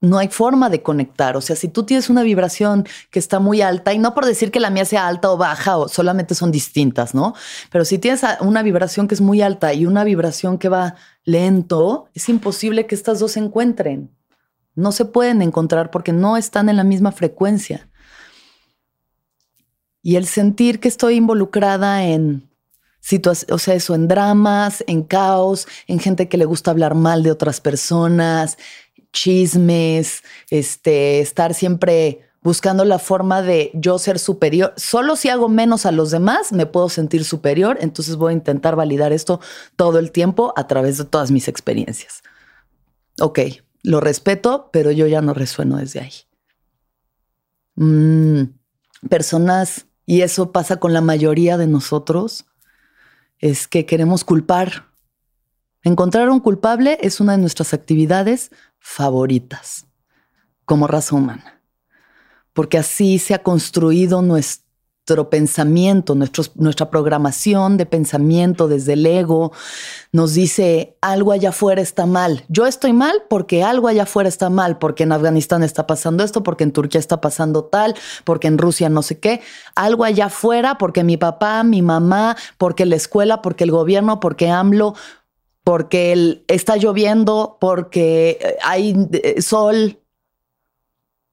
no 0.00 0.18
hay 0.18 0.28
forma 0.28 0.68
de 0.68 0.82
conectar. 0.82 1.36
O 1.36 1.40
sea, 1.40 1.56
si 1.56 1.68
tú 1.68 1.84
tienes 1.84 2.10
una 2.10 2.22
vibración 2.22 2.86
que 3.10 3.18
está 3.18 3.38
muy 3.38 3.62
alta, 3.62 3.92
y 3.92 3.98
no 3.98 4.14
por 4.14 4.26
decir 4.26 4.50
que 4.50 4.60
la 4.60 4.70
mía 4.70 4.84
sea 4.84 5.06
alta 5.06 5.30
o 5.30 5.36
baja, 5.36 5.78
o 5.78 5.88
solamente 5.88 6.34
son 6.34 6.52
distintas, 6.52 7.14
¿no? 7.14 7.34
Pero 7.70 7.84
si 7.84 7.98
tienes 7.98 8.22
una 8.40 8.62
vibración 8.62 9.08
que 9.08 9.14
es 9.14 9.20
muy 9.20 9.42
alta 9.42 9.72
y 9.72 9.86
una 9.86 10.04
vibración 10.04 10.58
que 10.58 10.68
va 10.68 10.96
lento, 11.24 12.08
es 12.14 12.28
imposible 12.28 12.86
que 12.86 12.94
estas 12.94 13.18
dos 13.18 13.32
se 13.32 13.40
encuentren. 13.40 14.10
No 14.74 14.92
se 14.92 15.06
pueden 15.06 15.40
encontrar 15.40 15.90
porque 15.90 16.12
no 16.12 16.36
están 16.36 16.68
en 16.68 16.76
la 16.76 16.84
misma 16.84 17.10
frecuencia. 17.10 17.88
Y 20.02 20.16
el 20.16 20.26
sentir 20.26 20.78
que 20.78 20.88
estoy 20.88 21.16
involucrada 21.16 22.04
en 22.04 22.48
situaciones, 23.00 23.54
o 23.54 23.58
sea, 23.58 23.74
eso, 23.74 23.94
en 23.94 24.08
dramas, 24.08 24.84
en 24.86 25.02
caos, 25.02 25.66
en 25.86 25.98
gente 25.98 26.28
que 26.28 26.36
le 26.36 26.44
gusta 26.44 26.70
hablar 26.70 26.94
mal 26.94 27.22
de 27.22 27.30
otras 27.30 27.60
personas, 27.60 28.58
chismes, 29.16 30.22
este, 30.50 31.20
estar 31.20 31.54
siempre 31.54 32.20
buscando 32.42 32.84
la 32.84 32.98
forma 32.98 33.42
de 33.42 33.70
yo 33.74 33.98
ser 33.98 34.18
superior. 34.18 34.74
Solo 34.76 35.16
si 35.16 35.30
hago 35.30 35.48
menos 35.48 35.86
a 35.86 35.90
los 35.90 36.10
demás 36.10 36.52
me 36.52 36.66
puedo 36.66 36.88
sentir 36.90 37.24
superior, 37.24 37.78
entonces 37.80 38.16
voy 38.16 38.30
a 38.30 38.36
intentar 38.36 38.76
validar 38.76 39.12
esto 39.12 39.40
todo 39.74 39.98
el 39.98 40.12
tiempo 40.12 40.52
a 40.54 40.66
través 40.66 40.98
de 40.98 41.06
todas 41.06 41.30
mis 41.30 41.48
experiencias. 41.48 42.22
Ok, 43.20 43.40
lo 43.82 44.00
respeto, 44.00 44.68
pero 44.70 44.90
yo 44.90 45.06
ya 45.06 45.22
no 45.22 45.32
resueno 45.32 45.78
desde 45.78 46.00
ahí. 46.00 46.12
Mm, 47.76 48.42
personas, 49.08 49.86
y 50.04 50.20
eso 50.20 50.52
pasa 50.52 50.76
con 50.76 50.92
la 50.92 51.00
mayoría 51.00 51.56
de 51.56 51.66
nosotros, 51.66 52.44
es 53.38 53.66
que 53.66 53.86
queremos 53.86 54.24
culpar. 54.24 54.86
Encontrar 55.86 56.30
un 56.30 56.40
culpable 56.40 56.98
es 57.00 57.20
una 57.20 57.36
de 57.36 57.38
nuestras 57.38 57.72
actividades 57.72 58.50
favoritas 58.80 59.86
como 60.64 60.88
raza 60.88 61.14
humana, 61.14 61.62
porque 62.52 62.76
así 62.76 63.20
se 63.20 63.34
ha 63.34 63.44
construido 63.44 64.20
nuestro 64.20 65.30
pensamiento, 65.30 66.16
nuestra 66.16 66.90
programación 66.90 67.76
de 67.76 67.86
pensamiento 67.86 68.66
desde 68.66 68.94
el 68.94 69.06
ego 69.06 69.52
nos 70.10 70.34
dice 70.34 70.96
algo 71.00 71.30
allá 71.30 71.50
afuera 71.50 71.80
está 71.80 72.06
mal. 72.06 72.44
Yo 72.48 72.66
estoy 72.66 72.92
mal 72.92 73.22
porque 73.28 73.62
algo 73.62 73.86
allá 73.86 74.02
afuera 74.02 74.28
está 74.28 74.50
mal, 74.50 74.78
porque 74.78 75.04
en 75.04 75.12
Afganistán 75.12 75.62
está 75.62 75.86
pasando 75.86 76.24
esto, 76.24 76.42
porque 76.42 76.64
en 76.64 76.72
Turquía 76.72 76.98
está 76.98 77.20
pasando 77.20 77.66
tal, 77.66 77.94
porque 78.24 78.48
en 78.48 78.58
Rusia 78.58 78.88
no 78.88 79.02
sé 79.02 79.20
qué. 79.20 79.40
Algo 79.76 80.02
allá 80.02 80.26
afuera 80.26 80.78
porque 80.78 81.04
mi 81.04 81.16
papá, 81.16 81.62
mi 81.62 81.82
mamá, 81.82 82.36
porque 82.58 82.86
la 82.86 82.96
escuela, 82.96 83.40
porque 83.40 83.62
el 83.62 83.70
gobierno, 83.70 84.18
porque 84.18 84.50
AMLO, 84.50 84.94
porque 85.66 86.44
está 86.46 86.76
lloviendo, 86.76 87.58
porque 87.60 88.38
eh, 88.40 88.56
hay 88.62 88.94
eh, 89.14 89.42
sol. 89.42 90.00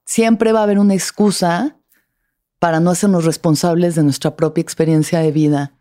Siempre 0.06 0.50
va 0.50 0.58
a 0.58 0.62
haber 0.64 0.80
una 0.80 0.94
excusa 0.94 1.78
para 2.58 2.80
no 2.80 2.90
hacernos 2.90 3.24
responsables 3.24 3.94
de 3.94 4.02
nuestra 4.02 4.34
propia 4.34 4.60
experiencia 4.60 5.20
de 5.20 5.30
vida, 5.30 5.78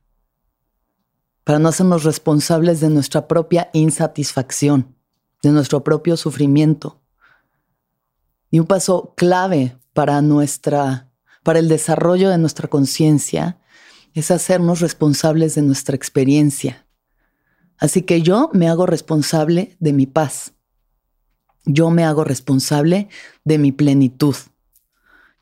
para 1.43 1.57
no 1.57 1.69
hacernos 1.69 2.03
responsables 2.03 2.79
de 2.79 2.91
nuestra 2.91 3.27
propia 3.27 3.71
insatisfacción, 3.73 4.95
de 5.41 5.49
nuestro 5.49 5.83
propio 5.83 6.15
sufrimiento. 6.15 7.01
Y 8.51 8.59
un 8.59 8.67
paso 8.67 9.15
clave 9.17 9.79
para 9.93 10.21
nuestra 10.21 11.09
para 11.41 11.57
el 11.57 11.69
desarrollo 11.69 12.29
de 12.29 12.37
nuestra 12.37 12.67
conciencia 12.67 13.57
es 14.13 14.29
hacernos 14.29 14.79
responsables 14.79 15.55
de 15.55 15.63
nuestra 15.63 15.95
experiencia 15.95 16.82
Así 17.77 18.03
que 18.03 18.21
yo 18.21 18.49
me 18.53 18.69
hago 18.69 18.85
responsable 18.85 19.75
de 19.79 19.93
mi 19.93 20.05
paz. 20.05 20.53
Yo 21.65 21.89
me 21.89 22.03
hago 22.03 22.23
responsable 22.23 23.09
de 23.43 23.57
mi 23.57 23.71
plenitud. 23.71 24.35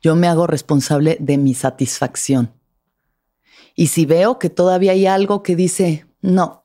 Yo 0.00 0.16
me 0.16 0.28
hago 0.28 0.46
responsable 0.46 1.16
de 1.20 1.38
mi 1.38 1.54
satisfacción. 1.54 2.52
Y 3.74 3.88
si 3.88 4.06
veo 4.06 4.38
que 4.38 4.50
todavía 4.50 4.92
hay 4.92 5.06
algo 5.06 5.42
que 5.42 5.56
dice, 5.56 6.06
no, 6.20 6.64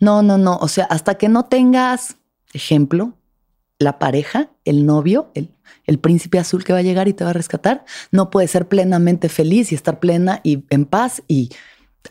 no, 0.00 0.22
no, 0.22 0.38
no, 0.38 0.56
o 0.58 0.68
sea, 0.68 0.84
hasta 0.84 1.16
que 1.16 1.28
no 1.28 1.46
tengas, 1.46 2.16
ejemplo, 2.52 3.14
la 3.78 3.98
pareja, 3.98 4.50
el 4.64 4.86
novio, 4.86 5.30
el, 5.34 5.50
el 5.84 5.98
príncipe 5.98 6.38
azul 6.38 6.64
que 6.64 6.72
va 6.72 6.78
a 6.80 6.82
llegar 6.82 7.08
y 7.08 7.12
te 7.12 7.24
va 7.24 7.30
a 7.30 7.34
rescatar, 7.34 7.84
no 8.10 8.30
puedes 8.30 8.50
ser 8.50 8.68
plenamente 8.68 9.28
feliz 9.28 9.72
y 9.72 9.74
estar 9.74 9.98
plena 9.98 10.40
y 10.44 10.64
en 10.70 10.84
paz 10.84 11.22
y 11.26 11.50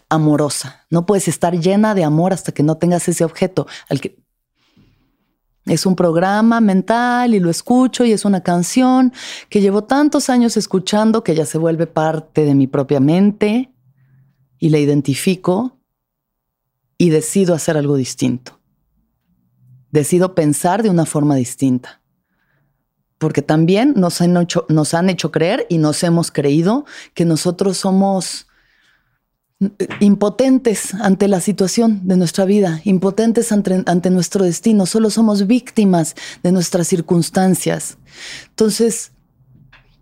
amorosa. 0.10 0.86
No 0.90 1.06
puedes 1.06 1.28
estar 1.28 1.58
llena 1.60 1.96
de 1.96 2.04
amor 2.04 2.34
hasta 2.34 2.52
que 2.52 2.64
no 2.64 2.78
tengas 2.78 3.08
ese 3.08 3.24
objeto 3.24 3.68
al 3.90 4.02
que 4.02 4.22
es 5.66 5.86
un 5.86 5.96
programa 5.96 6.60
mental 6.60 7.36
y 7.36 7.40
lo 7.40 7.50
escucho 7.50 8.04
y 8.04 8.12
es 8.12 8.26
una 8.26 8.42
canción 8.42 9.14
que 9.48 9.62
llevo 9.62 9.84
tantos 9.84 10.30
años 10.30 10.58
escuchando 10.58 11.24
que 11.24 11.36
ya 11.36 11.46
se 11.46 11.60
vuelve 11.60 11.86
parte 11.86 12.46
de 12.46 12.56
mi 12.56 12.66
propia 12.66 13.00
mente 13.00 13.72
y 14.58 14.70
la 14.70 14.80
identifico 14.80 15.78
y 16.98 17.10
decido 17.10 17.54
hacer 17.54 17.78
algo 17.78 17.96
distinto. 17.96 18.60
Decido 19.92 20.36
pensar 20.36 20.84
de 20.84 20.90
una 20.90 21.06
forma 21.06 21.36
distinta. 21.36 22.02
Porque 23.18 23.42
también 23.44 23.94
nos 23.96 24.20
han 24.22 24.36
hecho, 24.38 24.66
nos 24.68 24.94
han 24.94 25.10
hecho 25.10 25.32
creer 25.32 25.68
y 25.70 25.78
nos 25.78 26.04
hemos 26.04 26.32
creído 26.32 26.86
que 27.14 27.26
nosotros 27.26 27.78
somos 27.78 28.48
impotentes 30.00 30.94
ante 30.96 31.28
la 31.28 31.40
situación 31.40 32.08
de 32.08 32.18
nuestra 32.18 32.46
vida, 32.46 32.82
impotentes 32.84 33.52
ante, 33.52 34.10
nuestro 34.10 34.44
destino, 34.44 34.86
solo 34.86 35.10
somos 35.10 35.46
víctimas 35.46 36.16
de 36.42 36.52
nuestras 36.52 36.88
circunstancias. 36.88 37.98
Entonces, 38.50 39.12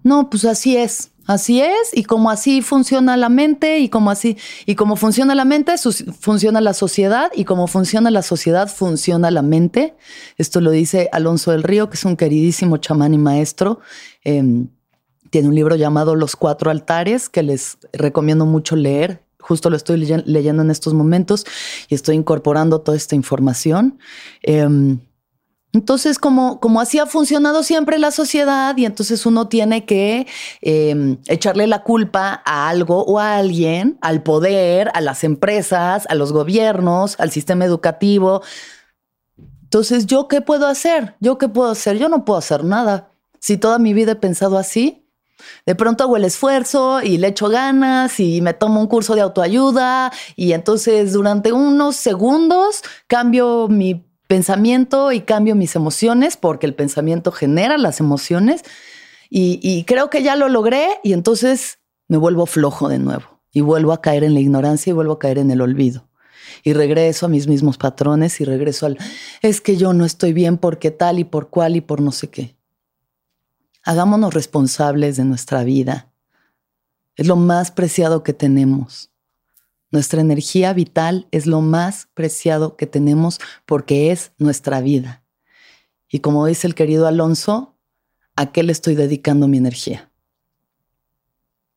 no, 0.01 0.29
pues 0.29 0.45
así 0.45 0.77
es, 0.77 1.11
así 1.25 1.61
es, 1.61 1.91
y 1.93 2.03
como 2.03 2.31
así 2.31 2.61
funciona 2.61 3.17
la 3.17 3.27
mente, 3.27 3.79
y 3.79 3.89
como 3.89 4.11
así, 4.11 4.37
y 4.65 4.75
como 4.75 4.95
funciona 4.95 5.35
la 5.35 5.43
mente, 5.43 5.75
funciona 6.19 6.61
la 6.61 6.73
sociedad, 6.73 7.29
y 7.35 7.43
como 7.43 7.67
funciona 7.67 8.11
la 8.11 8.21
sociedad, 8.21 8.69
funciona 8.69 9.29
la 9.29 9.41
mente. 9.41 9.95
Esto 10.37 10.61
lo 10.61 10.71
dice 10.71 11.09
Alonso 11.11 11.51
del 11.51 11.63
Río, 11.63 11.89
que 11.89 11.97
es 11.97 12.05
un 12.05 12.15
queridísimo 12.15 12.77
chamán 12.77 13.13
y 13.13 13.17
maestro. 13.17 13.81
Em, 14.23 14.69
Tiene 15.31 15.49
un 15.49 15.53
libro 15.53 15.75
llamado 15.75 16.15
Los 16.15 16.35
Cuatro 16.35 16.71
Altares 16.71 17.29
que 17.29 17.43
les 17.43 17.77
recomiendo 17.93 18.45
mucho 18.47 18.75
leer. 18.75 19.28
Justo 19.49 19.71
lo 19.71 19.77
estoy 19.77 19.97
leyendo 19.97 20.61
en 20.61 20.69
estos 20.69 20.93
momentos 20.93 21.43
y 21.87 21.95
estoy 21.95 22.15
incorporando 22.15 22.81
toda 22.81 22.95
esta 22.95 23.15
información. 23.15 23.97
Em, 24.43 24.99
entonces, 25.73 26.19
como, 26.19 26.59
como 26.59 26.79
así 26.79 26.99
ha 26.99 27.07
funcionado 27.07 27.63
siempre 27.63 27.97
la 27.97 28.11
sociedad, 28.11 28.77
y 28.77 28.85
entonces 28.85 29.25
uno 29.25 29.47
tiene 29.47 29.85
que 29.85 30.27
em, 30.61 31.17
echarle 31.25 31.65
la 31.65 31.81
culpa 31.81 32.43
a 32.45 32.69
algo 32.69 33.03
o 33.05 33.17
a 33.17 33.37
alguien, 33.37 33.97
al 34.01 34.21
poder, 34.21 34.91
a 34.93 35.01
las 35.01 35.23
empresas, 35.23 36.05
a 36.09 36.13
los 36.13 36.31
gobiernos, 36.31 37.19
al 37.19 37.31
sistema 37.31 37.65
educativo. 37.65 38.43
Entonces, 39.63 40.05
¿yo 40.05 40.27
qué 40.27 40.41
puedo 40.41 40.67
hacer? 40.67 41.15
¿Yo 41.21 41.39
qué 41.39 41.49
puedo 41.49 41.71
hacer? 41.71 41.97
Yo 41.97 42.07
no 42.07 42.23
puedo 42.23 42.37
hacer 42.37 42.63
nada. 42.63 43.13
Si 43.39 43.57
toda 43.57 43.79
mi 43.79 43.95
vida 43.95 44.11
he 44.11 44.15
pensado 44.15 44.59
así, 44.59 45.08
de 45.65 45.75
pronto 45.75 46.03
hago 46.03 46.17
el 46.17 46.25
esfuerzo 46.25 47.01
y 47.01 47.17
le 47.17 47.27
echo 47.27 47.49
ganas 47.49 48.19
y 48.19 48.41
me 48.41 48.53
tomo 48.53 48.79
un 48.79 48.87
curso 48.87 49.15
de 49.15 49.21
autoayuda 49.21 50.11
y 50.35 50.53
entonces 50.53 51.13
durante 51.13 51.51
unos 51.51 51.95
segundos 51.95 52.81
cambio 53.07 53.67
mi 53.67 54.05
pensamiento 54.27 55.11
y 55.11 55.21
cambio 55.21 55.55
mis 55.55 55.75
emociones 55.75 56.37
porque 56.37 56.67
el 56.67 56.75
pensamiento 56.75 57.31
genera 57.31 57.77
las 57.77 57.99
emociones 57.99 58.63
y, 59.31 59.83
creo 59.85 60.09
que 60.09 60.23
ya 60.23 60.35
lo 60.35 60.49
logré 60.49 60.87
y 61.03 61.13
entonces 61.13 61.79
me 62.07 62.17
vuelvo 62.17 62.45
flojo 62.45 62.89
de 62.89 62.99
nuevo 62.99 63.41
y 63.51 63.61
vuelvo 63.61 63.93
a 63.93 64.01
caer 64.01 64.23
en 64.23 64.33
la 64.33 64.39
ignorancia 64.39 64.91
y 64.91 64.93
vuelvo 64.93 65.13
a 65.13 65.19
caer 65.19 65.37
en 65.37 65.51
el 65.51 65.61
olvido. 65.61 66.07
Y 66.63 66.73
regreso 66.73 67.27
a 67.27 67.29
mis 67.29 67.47
mismos 67.47 67.77
patrones 67.77 68.41
y 68.41 68.45
regreso 68.45 68.87
al, 68.87 68.97
es 69.41 69.61
que 69.61 69.77
yo 69.77 69.93
no 69.93 70.03
estoy 70.03 70.33
bien 70.33 70.57
porque 70.57 70.89
tal 70.89 71.19
y 71.19 71.23
por 71.23 71.49
cual 71.49 71.75
y 71.75 71.81
por 71.81 72.01
no 72.01 72.11
sé 72.11 72.29
qué. 72.29 72.55
Hagámonos 73.83 74.33
responsables 74.33 75.17
de 75.17 75.25
nuestra 75.25 75.63
vida. 75.63 76.11
Es 77.15 77.27
lo 77.27 77.35
más 77.35 77.71
preciado 77.71 78.23
que 78.23 78.33
tenemos. 78.33 79.11
Nuestra 79.91 80.21
energía 80.21 80.73
vital 80.73 81.27
es 81.31 81.47
lo 81.47 81.61
más 81.61 82.07
preciado 82.13 82.75
que 82.75 82.85
tenemos 82.85 83.39
porque 83.65 84.11
es 84.11 84.31
nuestra 84.37 84.81
vida. 84.81 85.23
Y 86.07 86.19
como 86.19 86.45
dice 86.45 86.67
el 86.67 86.75
querido 86.75 87.07
Alonso, 87.07 87.75
¿a 88.35 88.51
qué 88.51 88.63
le 88.63 88.71
estoy 88.71 88.95
dedicando 88.95 89.47
mi 89.47 89.57
energía? 89.57 90.11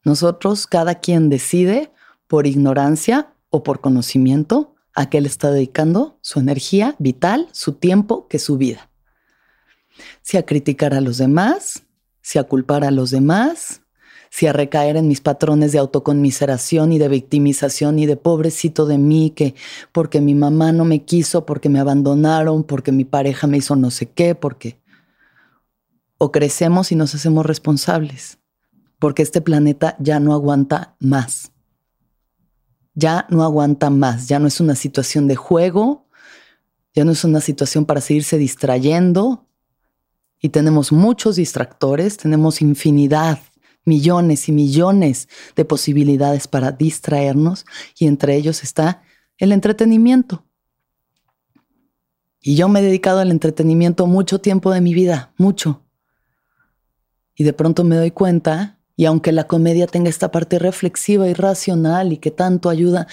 Nosotros, 0.04 0.66
cada 0.66 0.96
quien 0.96 1.30
decide 1.30 1.92
por 2.26 2.46
ignorancia 2.46 3.34
o 3.50 3.62
por 3.62 3.80
conocimiento 3.80 4.74
a 4.94 5.08
qué 5.08 5.20
le 5.20 5.28
está 5.28 5.50
dedicando 5.50 6.18
su 6.20 6.40
energía 6.40 6.96
vital, 6.98 7.48
su 7.52 7.74
tiempo, 7.74 8.26
que 8.28 8.38
su 8.38 8.58
vida. 8.58 8.90
Si 10.22 10.36
a 10.36 10.44
criticar 10.44 10.94
a 10.94 11.00
los 11.00 11.18
demás, 11.18 11.84
si 12.22 12.38
a 12.38 12.44
culpar 12.44 12.84
a 12.84 12.90
los 12.90 13.10
demás, 13.10 13.82
si 14.30 14.46
a 14.46 14.52
recaer 14.54 14.96
en 14.96 15.08
mis 15.08 15.20
patrones 15.20 15.72
de 15.72 15.78
autoconmiseración 15.78 16.92
y 16.92 16.98
de 16.98 17.08
victimización 17.08 17.98
y 17.98 18.06
de 18.06 18.16
pobrecito 18.16 18.86
de 18.86 18.96
mí, 18.96 19.30
que 19.36 19.54
porque 19.92 20.22
mi 20.22 20.34
mamá 20.34 20.72
no 20.72 20.86
me 20.86 21.04
quiso, 21.04 21.44
porque 21.44 21.68
me 21.68 21.80
abandonaron, 21.80 22.64
porque 22.64 22.92
mi 22.92 23.04
pareja 23.04 23.46
me 23.46 23.58
hizo 23.58 23.76
no 23.76 23.90
sé 23.90 24.06
qué, 24.10 24.34
porque... 24.34 24.80
O 26.16 26.32
crecemos 26.32 26.92
y 26.92 26.96
nos 26.96 27.14
hacemos 27.14 27.44
responsables, 27.44 28.38
porque 28.98 29.22
este 29.22 29.42
planeta 29.42 29.96
ya 29.98 30.18
no 30.18 30.32
aguanta 30.32 30.96
más. 31.00 31.52
Ya 32.94 33.26
no 33.28 33.42
aguanta 33.42 33.90
más, 33.90 34.28
ya 34.28 34.38
no 34.38 34.46
es 34.46 34.60
una 34.60 34.76
situación 34.76 35.26
de 35.26 35.36
juego, 35.36 36.06
ya 36.94 37.04
no 37.04 37.12
es 37.12 37.24
una 37.24 37.40
situación 37.40 37.84
para 37.84 38.00
seguirse 38.00 38.38
distrayendo, 38.38 39.46
y 40.42 40.50
tenemos 40.50 40.92
muchos 40.92 41.36
distractores, 41.36 42.18
tenemos 42.18 42.60
infinidad 42.60 43.38
millones 43.84 44.48
y 44.48 44.52
millones 44.52 45.28
de 45.56 45.64
posibilidades 45.64 46.46
para 46.46 46.72
distraernos 46.72 47.64
y 47.98 48.06
entre 48.06 48.36
ellos 48.36 48.62
está 48.62 49.02
el 49.38 49.52
entretenimiento. 49.52 50.44
Y 52.40 52.56
yo 52.56 52.68
me 52.68 52.80
he 52.80 52.82
dedicado 52.82 53.20
al 53.20 53.30
entretenimiento 53.30 54.06
mucho 54.06 54.40
tiempo 54.40 54.72
de 54.72 54.80
mi 54.80 54.94
vida, 54.94 55.32
mucho. 55.36 55.82
Y 57.34 57.44
de 57.44 57.52
pronto 57.52 57.84
me 57.84 57.96
doy 57.96 58.10
cuenta, 58.10 58.78
y 58.96 59.04
aunque 59.04 59.32
la 59.32 59.46
comedia 59.46 59.86
tenga 59.86 60.10
esta 60.10 60.30
parte 60.30 60.58
reflexiva 60.58 61.28
y 61.28 61.34
racional 61.34 62.12
y 62.12 62.18
que 62.18 62.30
tanto 62.30 62.68
ayuda, 62.68 63.06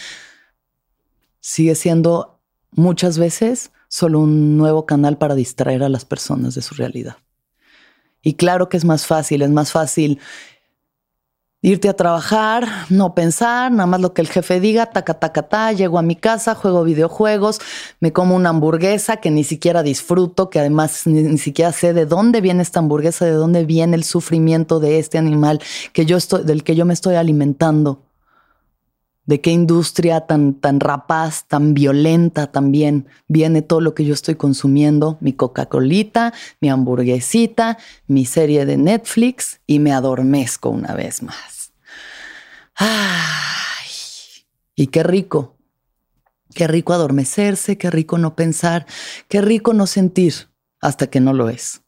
sigue 1.39 1.75
siendo 1.75 2.41
muchas 2.71 3.17
veces 3.17 3.71
solo 3.89 4.19
un 4.19 4.58
nuevo 4.58 4.86
canal 4.86 5.17
para 5.17 5.36
distraer 5.36 5.84
a 5.84 5.89
las 5.89 6.06
personas 6.06 6.56
de 6.56 6.62
su 6.62 6.75
realidad. 6.75 7.17
Y 8.21 8.36
claro 8.36 8.69
que 8.69 8.78
es 8.78 8.86
más 8.86 9.06
fácil, 9.06 9.41
es 9.41 9.49
más 9.49 9.71
fácil 9.71 10.19
irte 11.62 11.89
a 11.89 11.93
trabajar, 11.93 12.67
no 12.89 13.13
pensar, 13.13 13.71
nada 13.71 13.86
más 13.86 13.99
lo 13.99 14.13
que 14.13 14.21
el 14.21 14.30
jefe 14.30 14.62
diga, 14.62 14.86
taca, 14.86 15.15
taca, 15.15 15.43
ta, 15.43 15.73
llego 15.73 15.99
a 15.99 16.02
mi 16.02 16.15
casa, 16.15 16.56
juego 16.56 16.86
videojuegos, 16.86 17.60
me 17.99 18.13
como 18.13 18.36
una 18.36 18.49
hamburguesa 18.49 19.17
que 19.17 19.30
ni 19.30 19.43
siquiera 19.43 19.84
disfruto, 19.84 20.49
que 20.49 20.60
además 20.60 21.06
ni, 21.06 21.38
siquiera 21.38 21.73
sé 21.73 21.93
de 21.93 22.06
dónde 22.06 22.39
viene 22.39 22.62
esta 22.62 22.80
hamburguesa, 22.80 23.25
de 23.25 23.32
dónde 23.32 23.65
viene 23.65 23.97
el 23.97 24.06
sufrimiento 24.06 24.80
de 24.80 24.99
este 24.99 25.17
animal 25.17 25.60
que 25.91 26.06
yo 26.06 26.15
estoy, 26.15 26.43
del 26.43 26.63
que 26.63 26.75
yo 26.75 26.86
me 26.86 26.93
estoy 26.93 27.15
alimentando 27.15 28.08
de 29.29 29.41
qué 29.41 29.51
industria 29.51 30.21
tan, 30.21 30.55
tan 30.55 30.79
rapaz, 30.79 31.45
tan 31.47 31.75
violenta 31.75 32.51
también 32.51 33.05
viene 33.27 33.61
todo 33.61 33.79
lo 33.79 33.93
que 33.93 34.03
yo 34.03 34.15
estoy 34.15 34.33
consumiendo, 34.33 35.19
mi 35.21 35.33
Coca-Colita, 35.33 36.33
mi 36.59 36.71
hamburguesita, 36.71 37.77
mi 38.07 38.25
serie 38.25 38.65
de 38.65 38.77
Netflix 38.77 39.61
y 39.67 39.77
me 39.77 39.93
adormezco 39.93 40.71
una 40.71 40.95
vez 40.95 41.21
más. 41.21 41.73
Ay, 42.73 43.91
y 44.75 44.87
qué 44.87 45.03
rico, 45.03 45.57
qué 46.55 46.67
rico 46.67 46.93
adormecerse, 46.93 47.77
qué 47.77 47.91
rico 47.91 48.17
no 48.17 48.35
pensar, 48.35 48.87
qué 49.27 49.41
rico 49.41 49.75
no 49.75 49.85
sentir 49.85 50.49
hasta 50.81 51.05
que 51.05 51.19
no 51.19 51.33
lo 51.33 51.49
es. 51.49 51.83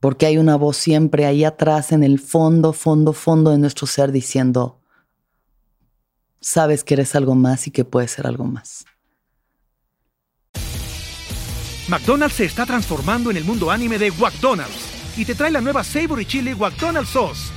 Porque 0.00 0.24
hay 0.24 0.38
una 0.38 0.56
voz 0.56 0.78
siempre 0.78 1.26
ahí 1.26 1.44
atrás 1.44 1.92
en 1.92 2.02
el 2.02 2.18
fondo, 2.18 2.72
fondo, 2.72 3.12
fondo 3.12 3.50
de 3.50 3.58
nuestro 3.58 3.86
ser 3.86 4.12
diciendo, 4.12 4.81
sabes 6.42 6.84
que 6.84 6.94
eres 6.94 7.14
algo 7.14 7.34
más 7.34 7.66
y 7.66 7.70
que 7.70 7.84
puedes 7.84 8.10
ser 8.10 8.26
algo 8.26 8.44
más. 8.44 8.84
McDonald's 11.88 12.36
se 12.36 12.44
está 12.44 12.66
transformando 12.66 13.30
en 13.30 13.36
el 13.36 13.44
mundo 13.44 13.70
anime 13.70 13.98
de 13.98 14.10
McDonald's 14.12 15.16
y 15.16 15.24
te 15.24 15.34
trae 15.34 15.50
la 15.50 15.60
nueva 15.60 15.82
Savory 15.82 16.26
Chili 16.26 16.54
McDonald's 16.54 17.10
Sauce. 17.10 17.50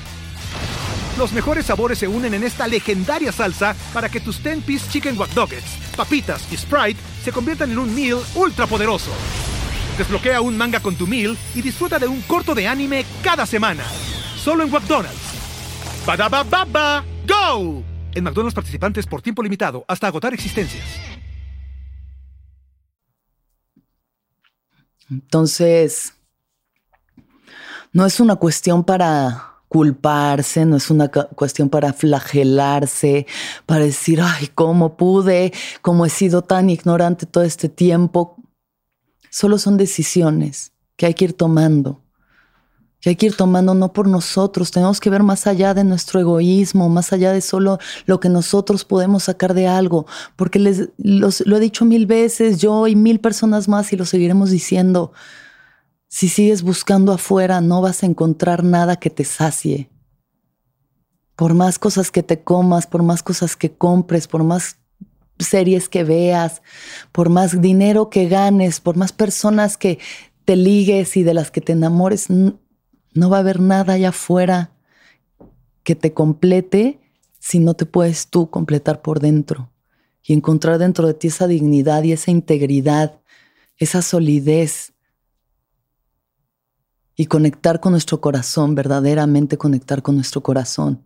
Los 1.18 1.32
mejores 1.32 1.68
sabores 1.68 2.00
se 2.00 2.08
unen 2.08 2.34
en 2.34 2.44
esta 2.44 2.68
legendaria 2.68 3.32
salsa 3.32 3.76
para 3.94 4.10
que 4.10 4.20
tus 4.20 4.44
10-piece 4.44 4.90
chicken 4.90 5.18
wack 5.18 5.30
papitas 5.96 6.52
y 6.52 6.58
Sprite 6.58 7.00
se 7.24 7.32
conviertan 7.32 7.72
en 7.72 7.80
un 7.80 7.96
meal 7.96 8.20
ultra 8.36 8.68
poderoso. 8.68 9.12
Desbloquea 9.98 10.42
un 10.42 10.58
manga 10.58 10.82
con 10.82 10.96
tu 10.96 11.08
meal 11.08 11.38
y 11.54 11.62
disfruta 11.62 12.00
de 12.00 12.08
un 12.08 12.22
corto 12.24 12.54
de 12.54 12.68
anime 12.68 13.06
cada 13.24 13.46
semana. 13.46 13.86
Solo 14.36 14.64
en 14.64 14.72
McDonald's. 14.72 15.16
baba 16.06 17.06
¡Go! 17.26 17.95
En 18.16 18.24
McDonald's 18.24 18.56
participantes 18.56 19.06
por 19.06 19.22
tiempo 19.22 19.44
limitado 19.44 19.84
hasta 19.90 20.08
agotar 20.08 20.34
existencias. 20.34 20.86
Entonces, 25.12 26.14
no 27.92 28.06
es 28.06 28.20
una 28.22 28.38
cuestión 28.38 28.86
para 28.86 29.56
culparse, 29.68 30.66
no 30.66 30.78
es 30.78 30.90
una 30.90 31.10
cuestión 31.10 31.70
para 31.70 31.92
flagelarse, 31.92 33.28
para 33.66 33.84
decir, 33.84 34.22
ay, 34.22 34.48
¿cómo 34.56 34.96
pude? 34.96 35.52
¿Cómo 35.82 36.06
he 36.06 36.10
sido 36.10 36.42
tan 36.42 36.70
ignorante 36.70 37.26
todo 37.26 37.44
este 37.44 37.68
tiempo? 37.68 38.38
Solo 39.30 39.58
son 39.58 39.76
decisiones 39.76 40.72
que 40.96 41.08
hay 41.08 41.14
que 41.14 41.26
ir 41.26 41.34
tomando 41.34 42.05
que 43.06 43.10
hay 43.10 43.16
que 43.18 43.28
ir 43.28 43.38
tomando 43.38 43.76
no 43.76 43.94
por 43.94 44.08
nosotros, 44.08 44.72
tenemos 44.72 45.00
que 45.00 45.12
ver 45.12 45.22
más 45.22 45.46
allá 45.46 45.76
de 45.76 45.84
nuestro 45.84 46.20
egoísmo, 46.20 46.90
más 46.90 47.14
allá 47.14 47.32
de 47.34 47.42
solo 47.42 47.78
lo 48.08 48.20
que 48.20 48.30
nosotros 48.30 48.84
podemos 48.84 49.26
sacar 49.26 49.54
de 49.54 49.68
algo, 49.68 50.08
porque 50.36 50.58
les 50.58 50.90
lo 50.98 51.30
he 51.30 51.60
dicho 51.60 51.86
mil 51.86 52.08
veces, 52.08 52.60
yo 52.60 52.88
y 52.88 52.96
mil 52.96 53.20
personas 53.20 53.68
más 53.68 53.94
y 53.94 53.96
lo 53.96 54.06
seguiremos 54.06 54.50
diciendo. 54.50 55.14
Si 56.08 56.30
sigues 56.30 56.64
buscando 56.64 57.12
afuera, 57.12 57.62
no 57.62 57.80
vas 57.80 58.02
a 58.02 58.08
encontrar 58.08 58.64
nada 58.64 58.96
que 58.96 59.12
te 59.12 59.24
sacie. 59.24 59.92
Por 61.36 61.54
más 61.54 61.78
cosas 61.78 62.10
que 62.10 62.24
te 62.24 62.42
comas, 62.42 62.88
por 62.88 63.04
más 63.04 63.22
cosas 63.22 63.56
que 63.56 63.72
compres, 63.72 64.28
por 64.28 64.44
más 64.44 64.78
series 65.38 65.90
que 65.90 66.04
veas, 66.04 66.64
por 67.12 67.30
más 67.30 67.62
dinero 67.62 68.10
que 68.10 68.28
ganes, 68.28 68.80
por 68.80 68.98
más 68.98 69.12
personas 69.12 69.78
que 69.78 70.00
te 70.44 70.56
ligues 70.56 71.16
y 71.18 71.22
de 71.22 71.36
las 71.36 71.52
que 71.52 71.62
te 71.62 71.74
enamores, 71.74 72.30
no 73.16 73.32
va 73.32 73.38
a 73.38 73.40
haber 73.40 73.60
nada 73.60 73.94
allá 73.94 74.10
afuera 74.10 74.72
que 75.84 75.96
te 75.96 76.14
complete 76.14 77.00
si 77.40 77.60
no 77.60 77.74
te 77.74 77.88
puedes 77.88 78.28
tú 78.28 78.50
completar 78.50 79.02
por 79.02 79.20
dentro 79.20 79.72
y 80.24 80.34
encontrar 80.34 80.78
dentro 80.78 81.08
de 81.08 81.16
ti 81.16 81.28
esa 81.28 81.48
dignidad 81.48 82.04
y 82.04 82.12
esa 82.12 82.30
integridad, 82.30 83.20
esa 83.78 84.02
solidez, 84.04 84.94
y 87.16 87.28
conectar 87.28 87.80
con 87.80 87.94
nuestro 87.94 88.20
corazón, 88.20 88.76
verdaderamente 88.76 89.58
conectar 89.58 90.02
con 90.02 90.16
nuestro 90.16 90.42
corazón. 90.42 91.02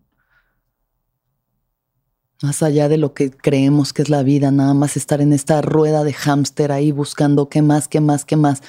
Más 2.42 2.62
allá 2.62 2.88
de 2.88 2.96
lo 2.96 3.12
que 3.12 3.30
creemos 3.30 3.92
que 3.92 4.00
es 4.00 4.08
la 4.08 4.22
vida, 4.22 4.50
nada 4.50 4.72
más 4.72 4.96
estar 4.96 5.20
en 5.20 5.34
esta 5.34 5.60
rueda 5.60 6.04
de 6.04 6.14
hámster 6.14 6.72
ahí 6.72 6.90
buscando 6.90 7.50
qué 7.50 7.60
más, 7.60 7.86
qué 7.86 8.00
más, 8.00 8.24
qué 8.24 8.36
más. 8.36 8.62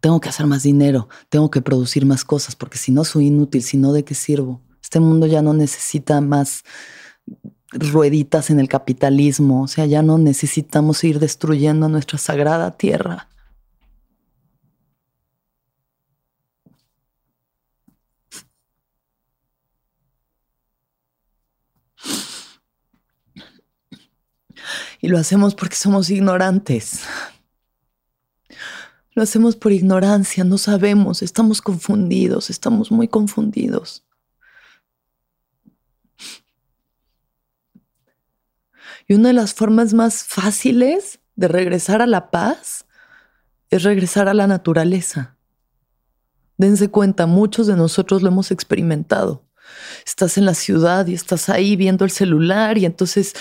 Tengo 0.00 0.20
que 0.20 0.28
hacer 0.28 0.46
más 0.46 0.62
dinero, 0.62 1.08
tengo 1.28 1.50
que 1.50 1.60
producir 1.60 2.06
más 2.06 2.24
cosas, 2.24 2.54
porque 2.54 2.78
si 2.78 2.92
no 2.92 3.04
soy 3.04 3.26
inútil, 3.26 3.64
si 3.64 3.78
no, 3.78 3.92
¿de 3.92 4.04
qué 4.04 4.14
sirvo? 4.14 4.60
Este 4.80 5.00
mundo 5.00 5.26
ya 5.26 5.42
no 5.42 5.54
necesita 5.54 6.20
más 6.20 6.62
rueditas 7.72 8.50
en 8.50 8.60
el 8.60 8.68
capitalismo, 8.68 9.62
o 9.62 9.68
sea, 9.68 9.86
ya 9.86 10.02
no 10.02 10.18
necesitamos 10.18 11.02
ir 11.02 11.18
destruyendo 11.18 11.88
nuestra 11.88 12.18
sagrada 12.18 12.76
tierra. 12.76 13.28
Y 25.00 25.08
lo 25.08 25.18
hacemos 25.18 25.54
porque 25.54 25.76
somos 25.76 26.10
ignorantes. 26.10 27.00
Lo 29.12 29.22
hacemos 29.22 29.56
por 29.56 29.72
ignorancia, 29.72 30.44
no 30.44 30.58
sabemos, 30.58 31.22
estamos 31.22 31.62
confundidos, 31.62 32.50
estamos 32.50 32.90
muy 32.90 33.08
confundidos. 33.08 34.04
Y 39.08 39.14
una 39.14 39.28
de 39.28 39.34
las 39.34 39.54
formas 39.54 39.94
más 39.94 40.24
fáciles 40.24 41.20
de 41.34 41.48
regresar 41.48 42.02
a 42.02 42.06
la 42.06 42.30
paz 42.30 42.84
es 43.70 43.84
regresar 43.84 44.28
a 44.28 44.34
la 44.34 44.46
naturaleza. 44.46 45.36
Dense 46.58 46.90
cuenta, 46.90 47.26
muchos 47.26 47.66
de 47.66 47.76
nosotros 47.76 48.22
lo 48.22 48.28
hemos 48.28 48.50
experimentado 48.50 49.45
estás 50.06 50.38
en 50.38 50.44
la 50.44 50.54
ciudad 50.54 51.06
y 51.06 51.14
estás 51.14 51.48
ahí 51.48 51.76
viendo 51.76 52.04
el 52.04 52.10
celular 52.10 52.78
y 52.78 52.84
entonces 52.84 53.34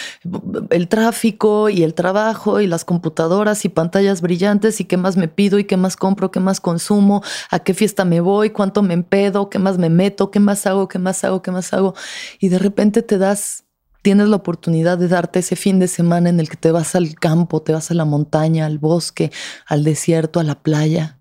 el 0.70 0.88
tráfico 0.88 1.70
y 1.70 1.84
el 1.84 1.94
trabajo 1.94 2.60
y 2.60 2.68
las 2.68 2.86
computadoras 2.86 3.66
y 3.66 3.70
pantallas 3.70 4.22
brillantes 4.22 4.80
y 4.80 4.86
qué 4.86 4.98
más 4.98 5.18
me 5.18 5.28
pido 5.28 5.60
y 5.60 5.66
qué 5.66 5.78
más 5.78 5.96
compro, 5.96 6.32
qué 6.32 6.40
más 6.40 6.60
consumo, 6.60 7.24
a 7.50 7.60
qué 7.60 7.74
fiesta 7.74 8.06
me 8.06 8.20
voy, 8.22 8.50
cuánto 8.50 8.82
me 8.82 8.94
empedo, 8.94 9.50
qué 9.50 9.60
más 9.60 9.78
me 9.78 9.90
meto, 9.90 10.32
qué 10.32 10.40
más 10.40 10.66
hago, 10.66 10.88
qué 10.88 11.00
más 11.00 11.24
hago, 11.24 11.42
qué 11.42 11.52
más 11.52 11.74
hago. 11.74 11.96
Y 12.40 12.50
de 12.50 12.60
repente 12.60 13.02
te 13.02 13.18
das, 13.18 13.64
tienes 14.02 14.28
la 14.28 14.38
oportunidad 14.38 14.98
de 14.98 15.08
darte 15.08 15.40
ese 15.40 15.56
fin 15.56 15.80
de 15.80 15.88
semana 15.88 16.30
en 16.30 16.40
el 16.40 16.50
que 16.50 16.58
te 16.58 16.72
vas 16.72 16.96
al 16.96 17.16
campo, 17.16 17.62
te 17.62 17.74
vas 17.74 17.92
a 17.92 17.94
la 17.94 18.06
montaña, 18.06 18.66
al 18.66 18.80
bosque, 18.80 19.32
al 19.68 19.84
desierto, 19.84 20.40
a 20.40 20.44
la 20.44 20.62
playa 20.62 21.20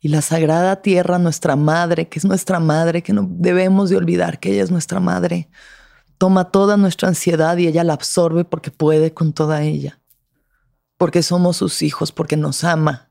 y 0.00 0.08
la 0.08 0.22
sagrada 0.22 0.80
tierra, 0.80 1.18
nuestra 1.18 1.56
madre, 1.56 2.08
que 2.08 2.18
es 2.18 2.24
nuestra 2.24 2.58
madre, 2.58 3.02
que 3.02 3.12
no 3.12 3.26
debemos 3.30 3.90
de 3.90 3.96
olvidar 3.96 4.40
que 4.40 4.52
ella 4.52 4.62
es 4.62 4.70
nuestra 4.70 4.98
madre, 4.98 5.50
toma 6.16 6.50
toda 6.50 6.78
nuestra 6.78 7.08
ansiedad 7.08 7.56
y 7.58 7.66
ella 7.66 7.84
la 7.84 7.92
absorbe 7.92 8.44
porque 8.44 8.70
puede 8.70 9.12
con 9.12 9.34
toda 9.34 9.62
ella, 9.62 10.00
porque 10.96 11.22
somos 11.22 11.58
sus 11.58 11.82
hijos, 11.82 12.12
porque 12.12 12.38
nos 12.38 12.64
ama, 12.64 13.10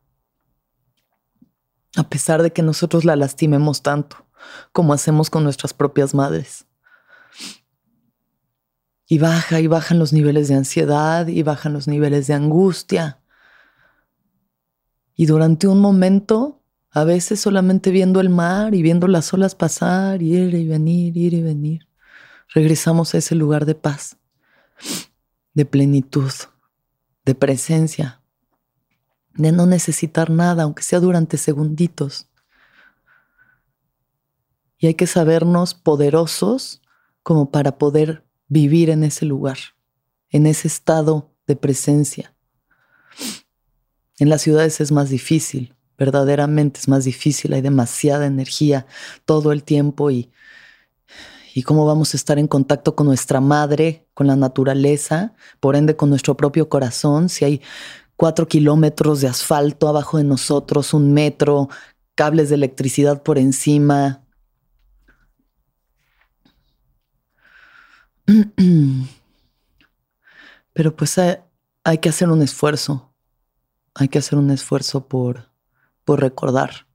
a 1.96 2.10
pesar 2.10 2.42
de 2.42 2.52
que 2.52 2.64
nosotros 2.64 3.06
la 3.06 3.16
lastimemos 3.16 3.84
tanto 3.84 4.26
como 4.72 4.94
hacemos 4.94 5.30
con 5.30 5.44
nuestras 5.44 5.74
propias 5.74 6.14
madres. 6.14 6.66
Y 9.06 9.18
baja 9.18 9.60
y 9.60 9.68
bajan 9.68 10.00
los 10.00 10.14
niveles 10.14 10.48
de 10.48 10.56
ansiedad 10.56 11.28
y 11.28 11.44
bajan 11.44 11.74
los 11.74 11.88
niveles 11.88 12.28
de 12.28 12.36
angustia. 12.36 13.20
Y 15.16 15.26
durante 15.26 15.68
un 15.68 15.82
momento 15.82 16.59
a 16.92 17.04
veces 17.04 17.40
solamente 17.40 17.92
viendo 17.92 18.20
el 18.20 18.30
mar 18.30 18.74
y 18.74 18.82
viendo 18.82 19.08
las 19.08 19.34
olas 19.34 19.56
pasar, 19.56 20.22
ir 20.22 20.54
y 20.54 20.68
venir, 20.68 21.16
ir 21.16 21.34
y 21.34 21.42
venir. 21.42 21.88
Regresamos 22.54 23.14
a 23.14 23.20
ese 23.20 23.36
lugar 23.36 23.66
de 23.66 23.76
paz, 23.76 24.18
de 25.54 25.66
plenitud, 25.66 26.32
de 27.26 27.36
presencia, 27.36 28.22
de 29.36 29.52
no 29.52 29.68
necesitar 29.68 30.32
nada, 30.32 30.64
aunque 30.64 30.82
sea 30.82 31.00
durante 31.00 31.38
segunditos. 31.38 32.28
Y 34.80 34.88
hay 34.88 34.96
que 34.96 35.08
sabernos 35.08 35.76
poderosos 35.76 36.82
como 37.22 37.52
para 37.52 37.78
poder 37.78 38.26
vivir 38.48 38.90
en 38.90 39.04
ese 39.04 39.26
lugar, 39.26 39.58
en 40.30 40.48
ese 40.48 40.68
estado 40.68 41.32
de 41.46 41.56
presencia. 41.56 42.34
En 44.18 44.30
las 44.30 44.42
ciudades 44.42 44.82
es 44.82 44.92
más 44.92 45.10
difícil, 45.10 45.76
verdaderamente 46.00 46.80
es 46.80 46.88
más 46.88 47.04
difícil, 47.04 47.54
hay 47.54 47.62
demasiada 47.62 48.26
energía 48.26 48.88
todo 49.26 49.52
el 49.52 49.64
tiempo 49.64 50.10
y, 50.10 50.32
y 51.54 51.64
cómo 51.64 51.86
vamos 51.86 52.14
a 52.14 52.18
estar 52.18 52.40
en 52.40 52.48
contacto 52.48 52.96
con 52.96 53.06
nuestra 53.08 53.42
madre, 53.42 54.08
con 54.14 54.26
la 54.28 54.38
naturaleza, 54.38 55.34
por 55.60 55.76
ende 55.76 55.98
con 55.98 56.10
nuestro 56.10 56.38
propio 56.38 56.70
corazón, 56.70 57.28
si 57.28 57.44
hay 57.44 57.62
cuatro 58.16 58.48
kilómetros 58.48 59.20
de 59.22 59.28
asfalto 59.28 59.90
abajo 59.90 60.18
de 60.18 60.24
nosotros, 60.24 60.94
un 60.94 61.14
metro, 61.14 61.68
cables 62.16 62.50
de 62.50 62.56
electricidad 62.56 63.22
por 63.22 63.38
encima. 63.38 64.24
Pero 70.74 70.96
pues 70.96 71.18
hay 71.18 71.98
que 71.98 72.10
hacer 72.10 72.30
un 72.30 72.42
esfuerzo, 72.42 73.14
hay 73.96 74.08
que 74.08 74.20
hacer 74.20 74.40
un 74.40 74.50
esfuerzo 74.52 75.08
por 75.10 75.49
recordar, 76.16 76.88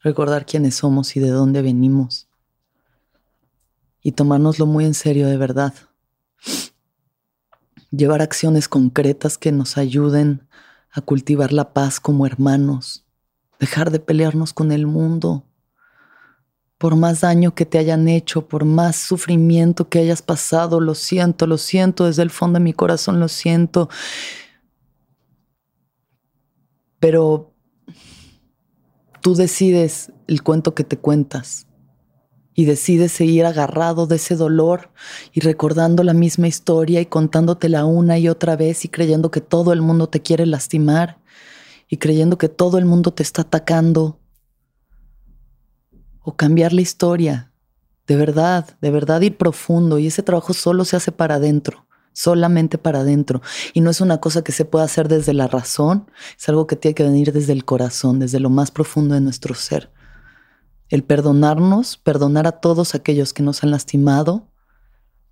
recordar 0.00 0.46
quiénes 0.46 0.76
somos 0.76 1.16
y 1.16 1.20
de 1.20 1.30
dónde 1.30 1.62
venimos. 1.62 2.28
Y 4.02 4.12
tomárnoslo 4.12 4.66
muy 4.66 4.84
en 4.84 4.94
serio 4.94 5.26
de 5.26 5.36
verdad. 5.36 5.74
Llevar 7.90 8.22
acciones 8.22 8.68
concretas 8.68 9.38
que 9.38 9.52
nos 9.52 9.76
ayuden 9.76 10.46
a 10.90 11.00
cultivar 11.00 11.52
la 11.52 11.72
paz 11.72 12.00
como 12.00 12.26
hermanos. 12.26 13.04
Dejar 13.58 13.90
de 13.90 14.00
pelearnos 14.00 14.52
con 14.52 14.72
el 14.72 14.86
mundo. 14.86 15.44
Por 16.78 16.94
más 16.94 17.22
daño 17.22 17.54
que 17.54 17.66
te 17.66 17.78
hayan 17.78 18.08
hecho, 18.08 18.46
por 18.46 18.64
más 18.64 18.96
sufrimiento 18.96 19.88
que 19.88 19.98
hayas 19.98 20.22
pasado, 20.22 20.80
lo 20.80 20.94
siento, 20.94 21.46
lo 21.46 21.58
siento, 21.58 22.06
desde 22.06 22.22
el 22.22 22.30
fondo 22.30 22.60
de 22.60 22.64
mi 22.64 22.72
corazón 22.72 23.18
lo 23.18 23.26
siento. 23.26 23.88
Pero 27.00 27.52
tú 29.20 29.34
decides 29.34 30.12
el 30.26 30.42
cuento 30.42 30.74
que 30.74 30.84
te 30.84 30.98
cuentas 30.98 31.66
y 32.54 32.64
decides 32.64 33.12
seguir 33.12 33.46
agarrado 33.46 34.06
de 34.06 34.16
ese 34.16 34.36
dolor 34.36 34.90
y 35.32 35.40
recordando 35.40 36.02
la 36.02 36.14
misma 36.14 36.48
historia 36.48 37.00
y 37.00 37.06
contándotela 37.06 37.84
una 37.84 38.18
y 38.18 38.28
otra 38.28 38.56
vez 38.56 38.84
y 38.84 38.88
creyendo 38.88 39.30
que 39.30 39.40
todo 39.40 39.72
el 39.72 39.80
mundo 39.80 40.08
te 40.08 40.22
quiere 40.22 40.44
lastimar 40.44 41.18
y 41.88 41.98
creyendo 41.98 42.36
que 42.36 42.48
todo 42.48 42.78
el 42.78 42.84
mundo 42.84 43.12
te 43.12 43.22
está 43.22 43.42
atacando. 43.42 44.18
O 46.20 46.36
cambiar 46.36 46.72
la 46.72 46.82
historia, 46.82 47.52
de 48.06 48.16
verdad, 48.16 48.76
de 48.80 48.90
verdad 48.90 49.20
ir 49.22 49.36
profundo 49.36 49.98
y 49.98 50.08
ese 50.08 50.22
trabajo 50.22 50.52
solo 50.52 50.84
se 50.84 50.96
hace 50.96 51.12
para 51.12 51.36
adentro 51.36 51.87
solamente 52.18 52.78
para 52.78 53.00
adentro. 53.00 53.42
Y 53.74 53.80
no 53.80 53.90
es 53.90 54.00
una 54.00 54.18
cosa 54.18 54.42
que 54.42 54.50
se 54.50 54.64
pueda 54.64 54.84
hacer 54.84 55.06
desde 55.06 55.32
la 55.34 55.46
razón, 55.46 56.10
es 56.36 56.48
algo 56.48 56.66
que 56.66 56.74
tiene 56.74 56.96
que 56.96 57.04
venir 57.04 57.32
desde 57.32 57.52
el 57.52 57.64
corazón, 57.64 58.18
desde 58.18 58.40
lo 58.40 58.50
más 58.50 58.72
profundo 58.72 59.14
de 59.14 59.20
nuestro 59.20 59.54
ser. 59.54 59.92
El 60.88 61.04
perdonarnos, 61.04 61.96
perdonar 61.96 62.48
a 62.48 62.52
todos 62.52 62.96
aquellos 62.96 63.32
que 63.32 63.44
nos 63.44 63.62
han 63.62 63.70
lastimado. 63.70 64.48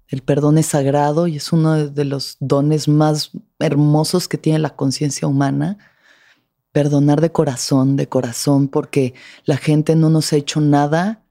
El 0.07 0.23
perdón 0.23 0.59
es 0.59 0.67
sagrado 0.67 1.27
y 1.27 1.37
es 1.37 1.53
uno 1.53 1.89
de 1.89 2.05
los 2.05 2.37
dones 2.39 2.87
más 2.87 3.33
hermosos 3.59 4.29
que 4.29 4.39
tiene 4.39 4.61
la 4.61 4.77
conciencia 4.77 5.27
humana. 5.27 5.79
Perdonar 6.71 7.21
de 7.21 7.33
corazón, 7.33 7.97
de 7.97 8.09
corazón, 8.09 8.69
porque 8.69 9.15
la 9.45 9.57
gente 9.57 9.97
no 9.97 10.09
nos 10.09 10.33
ha 10.33 10.37
hecho 10.37 10.61
nada 10.61 11.25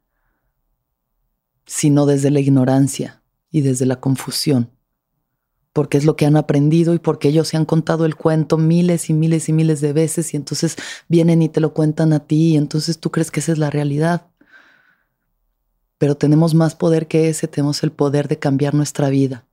sino 1.68 2.06
desde 2.06 2.30
la 2.30 2.42
ignorancia 2.42 3.24
y 3.52 3.62
desde 3.62 3.86
la 3.86 4.00
confusión 4.00 4.75
porque 5.76 5.98
es 5.98 6.06
lo 6.06 6.16
que 6.16 6.26
han 6.26 6.38
aprendido 6.38 6.94
y 6.94 7.00
porque 7.00 7.28
ellos 7.28 7.50
se 7.50 7.58
han 7.58 7.66
contado 7.66 8.06
el 8.06 8.16
cuento 8.16 8.58
miles 8.58 9.10
y 9.10 9.14
miles 9.14 9.50
y 9.50 9.52
miles 9.52 9.82
de 9.82 9.92
veces 9.92 10.34
y 10.34 10.38
entonces 10.38 10.78
vienen 11.10 11.42
y 11.42 11.50
te 11.50 11.60
lo 11.60 11.74
cuentan 11.74 12.14
a 12.14 12.22
ti 12.22 12.54
y 12.54 12.56
entonces 12.56 12.98
tú 12.98 13.12
crees 13.12 13.30
que 13.30 13.42
esa 13.42 13.52
es 13.52 13.58
la 13.58 13.70
realidad. 13.70 14.28
Pero 15.98 16.16
tenemos 16.16 16.54
más 16.54 16.76
poder 16.76 17.10
que 17.10 17.28
ese, 17.28 17.50
tenemos 17.50 17.84
el 17.84 17.92
poder 17.92 18.30
de 18.30 18.40
cambiar 18.40 18.74
nuestra 18.74 19.10
vida. 19.10 19.48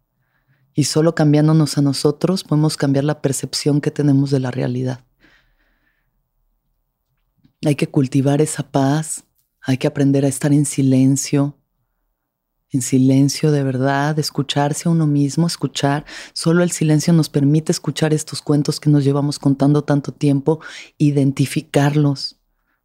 Y 0.74 0.84
solo 0.84 1.16
cambiándonos 1.16 1.76
a 1.76 1.82
nosotros 1.82 2.44
podemos 2.44 2.76
cambiar 2.76 3.02
la 3.02 3.20
percepción 3.20 3.80
que 3.80 3.90
tenemos 3.90 4.30
de 4.30 4.38
la 4.38 4.52
realidad. 4.52 5.00
Hay 7.66 7.74
que 7.74 7.88
cultivar 7.88 8.40
esa 8.40 8.70
paz, 8.70 9.24
hay 9.60 9.76
que 9.76 9.88
aprender 9.88 10.24
a 10.24 10.28
estar 10.28 10.52
en 10.52 10.66
silencio, 10.66 11.58
en 12.72 12.82
silencio 12.82 13.52
de 13.52 13.62
verdad, 13.62 14.18
escucharse 14.18 14.88
a 14.88 14.92
uno 14.92 15.06
mismo, 15.06 15.46
escuchar. 15.46 16.04
Solo 16.32 16.62
el 16.62 16.70
silencio 16.70 17.12
nos 17.12 17.28
permite 17.28 17.72
escuchar 17.72 18.14
estos 18.14 18.42
cuentos 18.42 18.80
que 18.80 18.90
nos 18.90 19.04
llevamos 19.04 19.38
contando 19.38 19.82
tanto 19.82 20.12
tiempo, 20.12 20.60
identificarlos, 20.98 22.40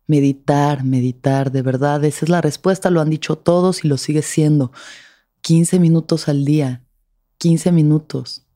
meditar, 0.06 0.84
meditar, 0.84 1.52
de 1.52 1.62
verdad. 1.62 2.04
Esa 2.04 2.26
es 2.26 2.30
la 2.30 2.42
respuesta, 2.42 2.90
lo 2.90 3.02
han 3.02 3.10
dicho 3.10 3.38
todos 3.38 3.86
y 3.86 3.88
lo 3.88 3.98
sigue 3.98 4.22
siendo. 4.22 4.72
15 5.42 5.80
minutos 5.80 6.28
al 6.28 6.44
día, 6.44 6.84
15 7.38 7.72
minutos 7.72 8.47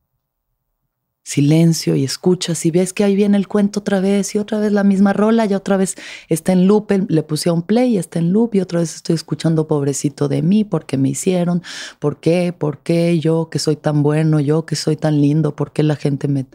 silencio 1.32 1.96
y 1.96 2.04
escuchas 2.04 2.66
y 2.66 2.72
ves 2.72 2.92
que 2.92 3.06
ahí 3.06 3.16
viene 3.16 3.38
el 3.38 3.48
cuento 3.48 3.80
otra 3.80 4.02
vez 4.02 4.36
y 4.36 4.38
otra 4.38 4.60
vez 4.60 4.74
la 4.74 4.84
misma 4.84 5.14
rola 5.14 5.46
y 5.46 5.54
otra 5.54 5.78
vez 5.78 5.96
está 6.28 6.52
en 6.52 6.68
loop, 6.68 6.92
le 7.08 7.24
puse 7.24 7.48
a 7.48 7.54
un 7.54 7.62
play 7.62 7.96
y 7.96 7.98
está 7.98 8.20
en 8.20 8.34
loop 8.34 8.56
y 8.56 8.60
otra 8.60 8.82
vez 8.82 8.96
estoy 8.96 9.16
escuchando 9.16 9.66
pobrecito 9.66 10.28
de 10.28 10.42
mí 10.42 10.66
porque 10.66 10.98
me 10.98 11.08
hicieron, 11.08 11.64
por 12.00 12.20
qué, 12.20 12.52
por 12.52 12.80
qué 12.80 13.18
yo 13.20 13.48
que 13.50 13.60
soy 13.60 13.78
tan 13.78 14.04
bueno, 14.04 14.42
yo 14.42 14.66
que 14.66 14.76
soy 14.76 14.98
tan 14.98 15.22
lindo, 15.22 15.56
por 15.56 15.72
qué 15.72 15.84
la 15.84 15.96
gente 15.96 16.28
me... 16.28 16.48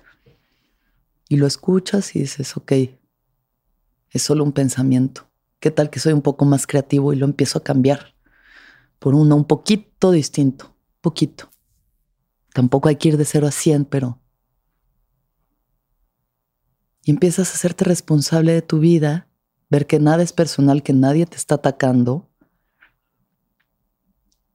Y 1.30 1.38
lo 1.38 1.46
escuchas 1.46 2.14
y 2.14 2.20
dices, 2.20 2.54
ok, 2.58 2.72
es 4.10 4.22
solo 4.22 4.44
un 4.44 4.52
pensamiento. 4.52 5.26
¿Qué 5.58 5.70
tal 5.70 5.88
que 5.88 6.00
soy 6.00 6.12
un 6.12 6.20
poco 6.20 6.44
más 6.44 6.66
creativo 6.66 7.14
y 7.14 7.16
lo 7.16 7.24
empiezo 7.24 7.58
a 7.58 7.64
cambiar 7.64 8.14
por 8.98 9.14
uno 9.14 9.36
un 9.36 9.46
poquito 9.46 10.10
distinto, 10.10 10.76
poquito? 11.00 11.50
Tampoco 12.52 12.90
hay 12.90 12.96
que 12.96 13.08
ir 13.08 13.16
de 13.16 13.24
cero 13.24 13.46
a 13.46 13.50
cien, 13.50 13.86
pero 13.86 14.20
y 17.06 17.12
empiezas 17.12 17.50
a 17.50 17.54
hacerte 17.54 17.84
responsable 17.84 18.52
de 18.52 18.62
tu 18.62 18.80
vida, 18.80 19.28
ver 19.70 19.86
que 19.86 20.00
nada 20.00 20.24
es 20.24 20.32
personal, 20.32 20.82
que 20.82 20.92
nadie 20.92 21.24
te 21.24 21.36
está 21.36 21.54
atacando, 21.54 22.28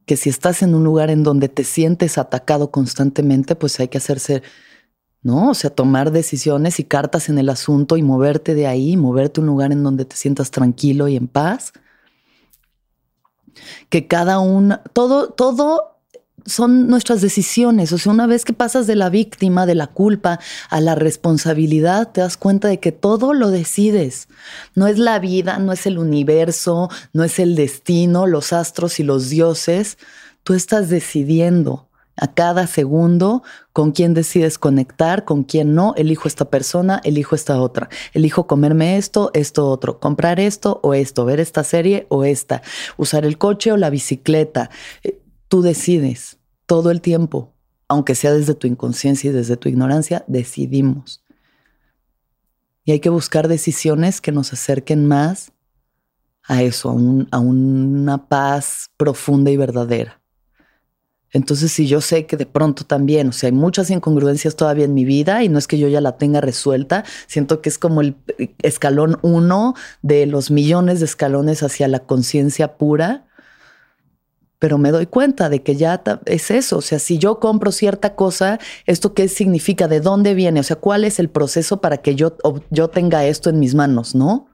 que 0.06 0.18
si 0.18 0.30
estás 0.30 0.62
en 0.62 0.76
un 0.76 0.84
lugar 0.84 1.10
en 1.12 1.24
donde 1.24 1.48
te 1.48 1.64
sientes 1.64 2.18
atacado 2.18 2.70
constantemente, 2.70 3.56
pues 3.56 3.80
hay 3.80 3.88
que 3.88 4.00
hacerse, 4.00 4.44
¿no? 5.22 5.52
O 5.52 5.54
sea, 5.54 5.70
tomar 5.70 6.12
decisiones 6.12 6.78
y 6.82 6.84
cartas 6.84 7.30
en 7.30 7.38
el 7.38 7.48
asunto 7.48 7.96
y 7.96 8.04
moverte 8.04 8.54
de 8.54 8.68
ahí, 8.68 8.98
moverte 8.98 9.40
a 9.40 9.44
un 9.44 9.48
lugar 9.48 9.72
en 9.72 9.82
donde 9.82 10.04
te 10.04 10.18
sientas 10.18 10.52
tranquilo 10.52 11.08
y 11.08 11.16
en 11.16 11.30
paz. 11.30 11.72
Que 13.88 14.08
cada 14.08 14.40
uno, 14.40 14.82
todo, 14.92 15.30
todo 15.30 16.01
son 16.46 16.88
nuestras 16.88 17.22
decisiones. 17.22 17.92
O 17.92 17.98
sea, 17.98 18.12
una 18.12 18.28
vez 18.28 18.46
que 18.46 18.54
pasas 18.54 18.88
de 18.88 18.96
la 18.96 19.10
víctima, 19.10 19.66
de 19.66 19.76
la 19.76 19.88
culpa, 19.88 20.40
a 20.70 20.82
la 20.82 20.96
responsabilidad, 20.96 22.12
te 22.12 22.22
das 22.22 22.38
cuenta 22.38 22.68
de 22.68 22.80
que 22.80 22.92
todo 22.92 23.34
lo 23.34 23.50
decides. 23.50 24.28
No 24.76 24.88
es 24.88 24.98
la 24.98 25.20
vida, 25.20 25.60
no 25.60 25.72
es 25.72 25.86
el 25.86 25.98
universo, 25.98 26.90
no 27.14 27.24
es 27.24 27.40
el 27.40 27.56
destino, 27.56 28.28
los 28.28 28.54
astros 28.54 29.00
y 29.00 29.04
los 29.04 29.30
dioses. 29.30 29.98
Tú 30.44 30.54
estás 30.54 30.90
decidiendo 30.90 31.88
a 32.18 32.34
cada 32.34 32.68
segundo 32.68 33.42
con 33.74 33.92
quién 33.92 34.14
decides 34.14 34.58
conectar, 34.58 35.26
con 35.26 35.44
quién 35.44 35.74
no. 35.74 35.94
Elijo 35.98 36.28
esta 36.28 36.46
persona, 36.46 37.02
elijo 37.04 37.36
esta 37.36 37.60
otra. 37.60 37.90
Elijo 38.14 38.48
comerme 38.48 38.98
esto, 38.98 39.32
esto 39.34 39.68
otro. 39.68 40.00
Comprar 40.00 40.40
esto 40.40 40.80
o 40.84 40.94
esto. 40.94 41.26
Ver 41.26 41.40
esta 41.40 41.64
serie 41.64 42.06
o 42.10 42.24
esta. 42.24 42.62
Usar 42.98 43.26
el 43.26 43.38
coche 43.38 43.72
o 43.72 43.78
la 43.78 43.90
bicicleta 43.90 44.70
Tú 45.52 45.62
decides 45.62 46.38
todo 46.66 46.92
el 46.92 47.02
tiempo, 47.02 47.54
aunque 47.90 48.16
sea 48.16 48.32
desde 48.32 48.56
tu 48.56 48.68
inconsciencia 48.68 49.32
y 49.32 49.34
desde 49.34 49.58
tu 49.58 49.68
ignorancia, 49.68 50.24
decidimos. 50.28 51.26
Y 52.86 52.94
hay 52.94 53.02
que 53.02 53.10
buscar 53.10 53.50
decisiones 53.50 54.22
que 54.22 54.32
nos 54.32 54.54
acerquen 54.54 55.06
más 55.06 55.52
a 56.44 56.64
eso, 56.64 56.96
a, 57.32 57.40
una 57.40 58.30
paz 58.30 58.92
profunda 58.96 59.52
y 59.52 59.58
verdadera. 59.58 60.22
Entonces, 61.32 61.74
si 61.74 61.86
yo 61.86 62.00
sé 62.00 62.26
que 62.26 62.38
de 62.38 62.46
pronto 62.46 62.86
también, 62.86 63.28
o 63.28 63.34
sea, 63.34 63.48
hay 63.48 63.54
muchas 63.54 63.90
incongruencias 63.90 64.56
todavía 64.56 64.86
en 64.86 64.94
mi 64.94 65.04
vida 65.04 65.44
y 65.44 65.50
no 65.50 65.60
es 65.60 65.68
que 65.68 65.78
yo 65.78 65.90
ya 65.90 66.00
la 66.00 66.18
tenga 66.18 66.40
resuelta, 66.40 67.04
siento 67.28 67.62
que 67.62 67.68
es 67.68 67.78
como 67.78 68.00
el 68.00 68.16
escalón 68.60 69.20
uno 69.22 69.76
de 70.02 70.28
los 70.28 70.50
millones 70.50 71.02
de 71.02 71.08
escalones 71.08 71.62
hacia 71.62 71.90
la 71.90 72.00
conciencia 72.00 72.78
pura 72.78 73.28
pero 74.62 74.78
me 74.78 74.92
doy 74.92 75.08
cuenta 75.08 75.50
de 75.50 75.64
que 75.64 75.76
ya 75.76 76.04
es 76.26 76.52
eso. 76.52 76.78
O 76.78 76.82
sea, 76.82 77.00
si 77.00 77.18
yo 77.18 77.40
compro 77.40 77.72
cierta 77.72 78.14
cosa, 78.14 78.60
¿esto 78.86 79.16
qué 79.16 79.28
significa? 79.28 79.88
¿De 79.88 80.02
dónde 80.02 80.36
viene? 80.36 80.60
O 80.60 80.64
sea, 80.64 80.76
¿cuál 80.76 81.04
es 81.04 81.18
el 81.18 81.32
proceso 81.32 81.82
para 81.82 81.98
que 81.98 82.14
yo, 82.14 82.38
yo 82.70 82.88
tenga 82.88 83.26
esto 83.26 83.50
en 83.50 83.60
mis 83.60 83.74
manos? 83.74 84.14
¿No? 84.14 84.50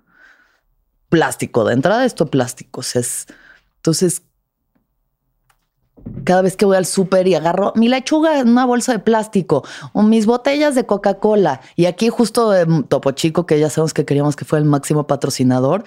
Plástico, 1.10 1.66
de 1.66 1.74
entrada 1.74 2.06
esto 2.06 2.28
plástico. 2.28 2.80
O 2.80 2.84
sea, 2.84 3.02
es, 3.02 3.28
entonces, 3.76 4.22
cada 6.24 6.42
vez 6.42 6.56
que 6.56 6.64
voy 6.64 6.78
al 6.78 6.86
súper 6.86 7.28
y 7.28 7.36
agarro 7.36 7.74
mi 7.76 7.90
lechuga 7.90 8.40
en 8.40 8.48
una 8.48 8.64
bolsa 8.64 8.94
de 8.94 9.00
plástico 9.00 9.66
o 9.92 10.04
mis 10.04 10.26
botellas 10.26 10.74
de 10.74 10.86
Coca-Cola. 10.86 11.60
Y 11.76 11.86
aquí 11.86 12.08
justo 12.08 12.54
Topo 12.88 13.12
Chico, 13.12 13.46
que 13.46 13.60
ya 13.60 13.70
sabemos 13.70 13.94
que 13.94 14.06
queríamos 14.06 14.38
que 14.38 14.46
fue 14.46 14.60
el 14.60 14.64
máximo 14.64 15.06
patrocinador, 15.06 15.84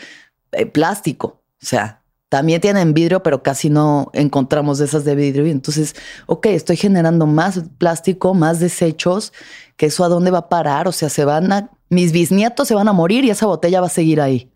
eh, 0.53 0.67
plástico. 0.67 1.41
O 1.63 1.65
sea, 1.65 2.00
también 2.31 2.61
tienen 2.61 2.95
vidrio, 2.95 3.25
pero 3.25 3.43
casi 3.43 3.71
no 3.71 4.09
encontramos 4.15 4.79
esas 4.79 5.05
de 5.05 5.17
vidrio. 5.17 5.49
Y 5.49 5.51
entonces, 5.51 5.97
ok, 6.27 6.47
estoy 6.47 6.77
generando 6.77 7.27
más 7.27 7.61
plástico, 7.77 8.35
más 8.35 8.61
desechos, 8.61 9.33
que 9.77 9.87
eso 9.87 10.05
a 10.05 10.09
dónde 10.09 10.31
va 10.31 10.39
a 10.39 10.49
parar. 10.49 10.87
O 10.87 10.93
sea, 10.93 11.09
se 11.09 11.25
van 11.25 11.53
a, 11.53 11.71
mis 11.89 12.13
bisnietos 12.13 12.69
se 12.69 12.75
van 12.77 12.87
a 12.87 12.93
morir 12.93 13.25
y 13.25 13.31
esa 13.31 13.47
botella 13.47 13.81
va 13.81 13.89
a 13.89 13.91
seguir 13.91 14.21
ahí. 14.21 14.49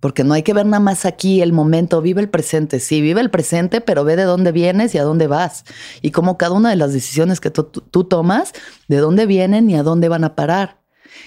Porque 0.00 0.24
no 0.24 0.34
hay 0.34 0.42
que 0.42 0.52
ver 0.52 0.66
nada 0.66 0.80
más 0.80 1.06
aquí 1.06 1.42
el 1.42 1.52
momento, 1.52 2.02
vive 2.02 2.20
el 2.20 2.28
presente. 2.28 2.80
Sí, 2.80 3.00
vive 3.00 3.20
el 3.20 3.30
presente, 3.30 3.80
pero 3.80 4.02
ve 4.02 4.16
de 4.16 4.24
dónde 4.24 4.50
vienes 4.50 4.92
y 4.96 4.98
a 4.98 5.04
dónde 5.04 5.28
vas. 5.28 5.64
Y 6.02 6.10
como 6.10 6.36
cada 6.36 6.54
una 6.54 6.70
de 6.70 6.76
las 6.76 6.92
decisiones 6.92 7.38
que 7.38 7.52
tú 7.52 8.04
tomas, 8.04 8.52
de 8.88 8.96
dónde 8.96 9.26
vienen 9.26 9.70
y 9.70 9.76
a 9.76 9.84
dónde 9.84 10.08
van 10.08 10.24
a 10.24 10.34
parar 10.34 10.80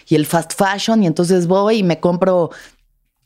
y 0.07 0.15
el 0.15 0.25
fast 0.25 0.53
fashion 0.53 1.03
y 1.03 1.07
entonces 1.07 1.47
voy 1.47 1.79
y 1.79 1.83
me 1.83 1.99
compro 1.99 2.51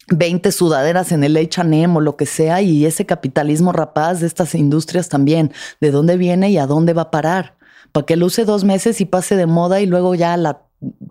20 0.09 0.51
sudaderas 0.51 1.11
en 1.11 1.23
el 1.23 1.35
H&M 1.35 1.95
o 1.97 2.01
lo 2.01 2.15
que 2.15 2.25
sea 2.25 2.61
y 2.61 2.85
ese 2.85 3.05
capitalismo 3.05 3.73
rapaz 3.73 4.21
de 4.21 4.27
estas 4.27 4.55
industrias 4.55 5.09
también, 5.09 5.51
de 5.81 5.91
dónde 5.91 6.17
viene 6.17 6.49
y 6.49 6.57
a 6.57 6.65
dónde 6.65 6.93
va 6.93 7.03
a 7.03 7.11
parar, 7.11 7.57
para 7.91 8.05
que 8.05 8.15
lo 8.15 8.27
use 8.27 8.45
dos 8.45 8.63
meses 8.63 9.01
y 9.01 9.05
pase 9.05 9.35
de 9.35 9.45
moda 9.45 9.81
y 9.81 9.85
luego 9.85 10.15
ya 10.15 10.37
la 10.37 10.61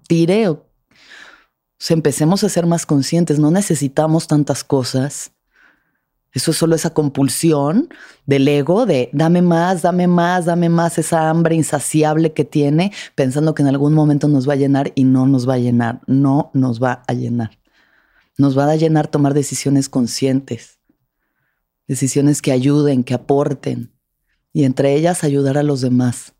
tire. 0.09 0.49
O, 0.49 0.65
empecemos 1.91 2.43
a 2.43 2.49
ser 2.49 2.67
más 2.67 2.87
conscientes, 2.87 3.39
no 3.39 3.51
necesitamos 3.51 4.27
tantas 4.27 4.65
cosas. 4.65 5.33
Eso 6.33 6.51
es 6.51 6.57
solo 6.57 6.75
esa 6.75 6.91
compulsión 6.91 7.89
del 8.27 8.47
ego 8.49 8.85
de 8.85 9.09
dame 9.13 9.41
más, 9.41 9.83
dame 9.83 10.07
más, 10.07 10.45
dame 10.45 10.69
más, 10.69 10.99
esa 10.99 11.31
hambre 11.31 11.55
insaciable 11.55 12.33
que 12.33 12.45
tiene, 12.45 12.93
pensando 13.15 13.55
que 13.55 13.63
en 13.63 13.69
algún 13.69 13.95
momento 13.95 14.29
nos 14.29 14.49
va 14.49 14.55
a 14.55 14.57
llenar 14.57 14.93
y 14.95 15.05
no 15.05 15.27
nos 15.27 15.49
va 15.49 15.55
a 15.55 15.59
llenar, 15.59 16.01
no 16.07 16.51
nos 16.53 16.83
va 16.83 17.03
a 17.07 17.13
llenar 17.15 17.59
nos 18.39 18.57
va 18.57 18.71
a 18.71 18.77
llenar 18.77 19.09
tomar 19.09 19.35
decisiones 19.35 19.89
conscientes, 19.89 20.79
decisiones 21.87 22.43
que 22.43 22.53
ayuden, 22.53 23.05
que 23.05 23.15
aporten, 23.15 23.93
y 24.53 24.65
entre 24.65 24.95
ellas 24.95 25.25
ayudar 25.25 25.59
a 25.59 25.63
los 25.63 25.81
demás, 25.81 26.35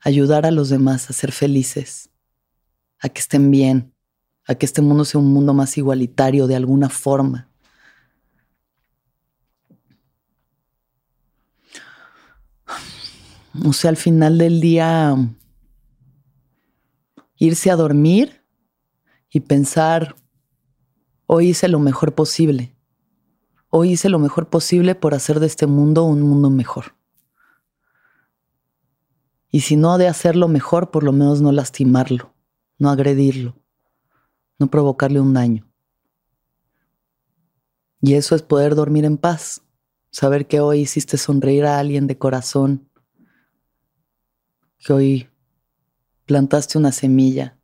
ayudar 0.00 0.46
a 0.46 0.50
los 0.50 0.68
demás 0.68 1.10
a 1.10 1.12
ser 1.12 1.32
felices, 1.32 2.10
a 2.98 3.08
que 3.08 3.20
estén 3.20 3.50
bien, 3.50 3.92
a 4.46 4.54
que 4.54 4.66
este 4.66 4.82
mundo 4.82 5.04
sea 5.04 5.20
un 5.20 5.32
mundo 5.32 5.52
más 5.52 5.76
igualitario 5.76 6.46
de 6.46 6.56
alguna 6.56 6.88
forma. 6.88 7.50
O 13.64 13.72
sea, 13.72 13.90
al 13.90 13.96
final 13.96 14.38
del 14.38 14.60
día, 14.60 15.16
irse 17.36 17.70
a 17.70 17.76
dormir 17.76 18.44
y 19.30 19.40
pensar 19.40 20.14
Hoy 21.28 21.48
hice 21.48 21.66
lo 21.68 21.80
mejor 21.80 22.14
posible. 22.14 22.72
Hoy 23.68 23.92
hice 23.92 24.08
lo 24.08 24.20
mejor 24.20 24.48
posible 24.48 24.94
por 24.94 25.12
hacer 25.12 25.40
de 25.40 25.46
este 25.46 25.66
mundo 25.66 26.04
un 26.04 26.22
mundo 26.22 26.50
mejor. 26.50 26.94
Y 29.50 29.60
si 29.60 29.76
no 29.76 29.98
de 29.98 30.06
hacerlo 30.06 30.46
mejor, 30.46 30.92
por 30.92 31.02
lo 31.02 31.12
menos 31.12 31.40
no 31.40 31.50
lastimarlo, 31.50 32.32
no 32.78 32.90
agredirlo, 32.90 33.56
no 34.58 34.68
provocarle 34.70 35.20
un 35.20 35.34
daño. 35.34 35.68
Y 38.00 38.14
eso 38.14 38.36
es 38.36 38.42
poder 38.42 38.76
dormir 38.76 39.04
en 39.04 39.16
paz, 39.16 39.62
saber 40.10 40.46
que 40.46 40.60
hoy 40.60 40.80
hiciste 40.80 41.16
sonreír 41.16 41.64
a 41.64 41.80
alguien 41.80 42.06
de 42.06 42.18
corazón, 42.18 42.88
que 44.78 44.92
hoy 44.92 45.28
plantaste 46.24 46.78
una 46.78 46.92
semilla 46.92 47.58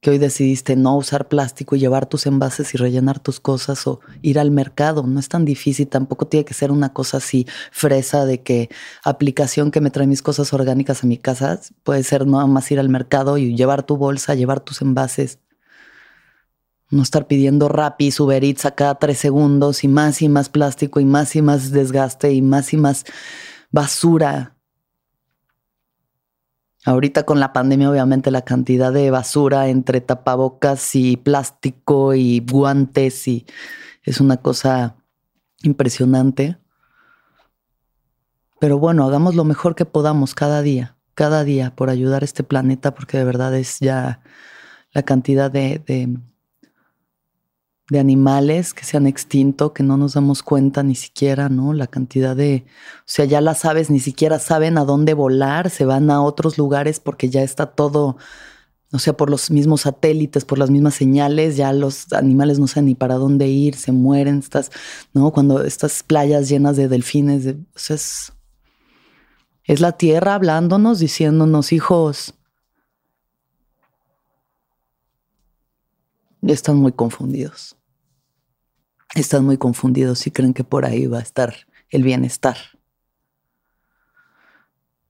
que 0.00 0.10
hoy 0.10 0.18
decidiste 0.18 0.76
no 0.76 0.96
usar 0.96 1.28
plástico 1.28 1.76
y 1.76 1.80
llevar 1.80 2.06
tus 2.06 2.26
envases 2.26 2.74
y 2.74 2.78
rellenar 2.78 3.18
tus 3.20 3.38
cosas 3.38 3.86
o 3.86 4.00
ir 4.22 4.38
al 4.38 4.50
mercado. 4.50 5.02
No 5.06 5.20
es 5.20 5.28
tan 5.28 5.44
difícil, 5.44 5.88
tampoco 5.88 6.26
tiene 6.26 6.44
que 6.46 6.54
ser 6.54 6.70
una 6.72 6.92
cosa 6.94 7.18
así 7.18 7.46
fresa 7.70 8.24
de 8.24 8.42
que 8.42 8.70
aplicación 9.04 9.70
que 9.70 9.80
me 9.82 9.90
trae 9.90 10.06
mis 10.06 10.22
cosas 10.22 10.52
orgánicas 10.54 11.04
a 11.04 11.06
mi 11.06 11.18
casa. 11.18 11.60
Puede 11.82 12.02
ser 12.02 12.26
nada 12.26 12.46
más 12.46 12.70
ir 12.70 12.80
al 12.80 12.88
mercado 12.88 13.36
y 13.36 13.54
llevar 13.54 13.82
tu 13.82 13.98
bolsa, 13.98 14.34
llevar 14.34 14.60
tus 14.60 14.80
envases. 14.80 15.38
No 16.90 17.02
estar 17.02 17.26
pidiendo 17.26 17.68
Rappi, 17.68 18.10
Uber 18.18 18.42
Eats 18.42 18.64
a 18.64 18.74
cada 18.74 18.96
tres 18.96 19.18
segundos 19.18 19.84
y 19.84 19.88
más 19.88 20.22
y 20.22 20.28
más 20.28 20.48
plástico 20.48 20.98
y 20.98 21.04
más 21.04 21.36
y 21.36 21.42
más 21.42 21.70
desgaste 21.70 22.32
y 22.32 22.42
más 22.42 22.72
y 22.72 22.78
más 22.78 23.04
basura. 23.70 24.56
Ahorita 26.84 27.24
con 27.24 27.40
la 27.40 27.52
pandemia, 27.52 27.90
obviamente, 27.90 28.30
la 28.30 28.42
cantidad 28.42 28.92
de 28.92 29.10
basura 29.10 29.68
entre 29.68 30.00
tapabocas 30.00 30.94
y 30.94 31.16
plástico 31.18 32.14
y 32.14 32.40
guantes 32.40 33.28
y 33.28 33.46
es 34.02 34.20
una 34.20 34.38
cosa 34.38 34.96
impresionante. 35.62 36.56
Pero 38.60 38.78
bueno, 38.78 39.04
hagamos 39.04 39.34
lo 39.34 39.44
mejor 39.44 39.74
que 39.74 39.84
podamos 39.84 40.34
cada 40.34 40.62
día, 40.62 40.96
cada 41.14 41.44
día 41.44 41.74
por 41.74 41.90
ayudar 41.90 42.22
a 42.22 42.24
este 42.24 42.44
planeta, 42.44 42.94
porque 42.94 43.18
de 43.18 43.24
verdad 43.24 43.54
es 43.54 43.78
ya 43.80 44.22
la 44.92 45.02
cantidad 45.02 45.50
de, 45.50 45.82
de, 45.86 46.18
animales 47.98 48.72
que 48.72 48.84
se 48.84 48.96
han 48.96 49.06
extinto, 49.06 49.72
que 49.72 49.82
no 49.82 49.96
nos 49.96 50.14
damos 50.14 50.42
cuenta 50.42 50.82
ni 50.82 50.94
siquiera, 50.94 51.48
¿no? 51.48 51.72
La 51.72 51.88
cantidad 51.88 52.36
de, 52.36 52.64
o 53.00 53.02
sea, 53.04 53.24
ya 53.24 53.40
las 53.40 53.64
aves 53.64 53.90
ni 53.90 53.98
siquiera 53.98 54.38
saben 54.38 54.78
a 54.78 54.84
dónde 54.84 55.14
volar, 55.14 55.70
se 55.70 55.84
van 55.84 56.10
a 56.10 56.22
otros 56.22 56.56
lugares 56.56 57.00
porque 57.00 57.28
ya 57.30 57.42
está 57.42 57.66
todo, 57.66 58.16
o 58.92 58.98
sea, 59.00 59.16
por 59.16 59.28
los 59.28 59.50
mismos 59.50 59.82
satélites, 59.82 60.44
por 60.44 60.58
las 60.58 60.70
mismas 60.70 60.94
señales, 60.94 61.56
ya 61.56 61.72
los 61.72 62.12
animales 62.12 62.60
no 62.60 62.68
saben 62.68 62.86
ni 62.86 62.94
para 62.94 63.16
dónde 63.16 63.48
ir, 63.48 63.74
se 63.74 63.90
mueren, 63.90 64.38
estas, 64.38 64.70
¿no? 65.12 65.32
Cuando 65.32 65.64
estas 65.64 66.04
playas 66.04 66.48
llenas 66.48 66.76
de 66.76 66.86
delfines, 66.86 67.46
o 67.46 67.78
sea, 67.78 67.96
es, 67.96 68.32
es 69.64 69.80
la 69.80 69.92
tierra 69.92 70.34
hablándonos, 70.36 71.00
diciéndonos, 71.00 71.72
hijos, 71.72 72.34
están 76.42 76.76
muy 76.76 76.92
confundidos. 76.92 77.76
Están 79.14 79.44
muy 79.44 79.58
confundidos 79.58 80.26
y 80.26 80.30
creen 80.30 80.54
que 80.54 80.64
por 80.64 80.84
ahí 80.84 81.06
va 81.06 81.18
a 81.18 81.22
estar 81.22 81.54
el 81.88 82.02
bienestar. 82.04 82.56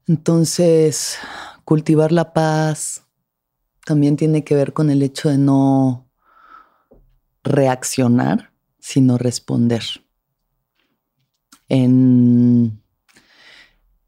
Entonces, 0.06 1.18
cultivar 1.64 2.10
la 2.10 2.32
paz 2.32 3.04
también 3.84 4.16
tiene 4.16 4.42
que 4.44 4.54
ver 4.54 4.72
con 4.72 4.90
el 4.90 5.02
hecho 5.02 5.28
de 5.28 5.38
no 5.38 6.10
reaccionar, 7.44 8.52
sino 8.78 9.18
responder. 9.18 9.82
En, 11.68 12.82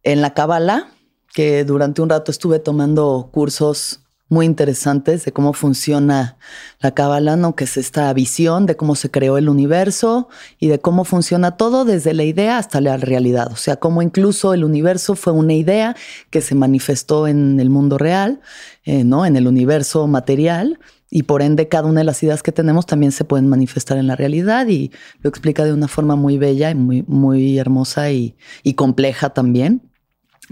en 0.02 0.22
la 0.22 0.35
Kabbalah, 0.35 0.92
que 1.33 1.64
durante 1.64 2.02
un 2.02 2.09
rato 2.09 2.31
estuve 2.31 2.59
tomando 2.59 3.31
cursos 3.33 4.01
muy 4.33 4.47
interesantes 4.47 5.27
de 5.27 5.33
cómo 5.33 5.53
funciona 5.53 6.38
la 6.81 6.92
Kabbalah, 6.92 7.37
¿no? 7.37 7.55
que 7.55 7.64
es 7.64 7.77
esta 7.77 8.11
visión 8.14 8.64
de 8.64 8.77
cómo 8.77 8.95
se 8.97 9.11
creó 9.11 9.37
el 9.37 9.51
universo 9.51 10.31
y 10.59 10.68
de 10.68 10.81
cómo 10.81 11.05
funciona 11.05 11.59
todo 11.59 11.85
desde 11.85 12.14
la 12.14 12.25
idea 12.25 12.57
hasta 12.57 12.81
la 12.81 12.97
realidad. 12.97 13.53
O 13.53 13.57
sea, 13.57 13.77
cómo 13.77 14.01
incluso 14.01 14.55
el 14.55 14.64
universo 14.64 15.16
fue 15.16 15.35
una 15.35 15.53
idea 15.53 15.95
que 16.31 16.40
se 16.40 16.55
manifestó 16.55 17.29
en 17.29 17.61
el 17.61 17.68
mundo 17.68 17.99
real, 17.99 18.40
eh, 18.85 19.05
¿no? 19.05 19.27
en 19.27 19.37
el 19.37 19.47
universo 19.47 20.07
material. 20.07 20.81
Y 21.11 21.25
por 21.25 21.42
ende, 21.42 21.68
cada 21.68 21.87
una 21.87 22.01
de 22.01 22.05
las 22.05 22.23
ideas 22.23 22.42
que 22.42 22.53
tenemos 22.53 22.87
también 22.87 23.12
se 23.12 23.27
pueden 23.27 23.51
manifestar 23.51 23.99
en 23.99 24.07
la 24.07 24.16
realidad 24.16 24.66
y 24.66 24.92
lo 25.21 25.29
explica 25.29 25.66
de 25.66 25.75
una 25.75 25.88
forma 25.88 26.16
muy 26.16 26.38
bella 26.38 26.71
y 26.71 26.75
muy, 26.75 27.05
muy 27.07 27.59
hermosa 27.59 28.11
y, 28.11 28.35
y 28.62 28.73
compleja 28.75 29.29
también. 29.29 29.91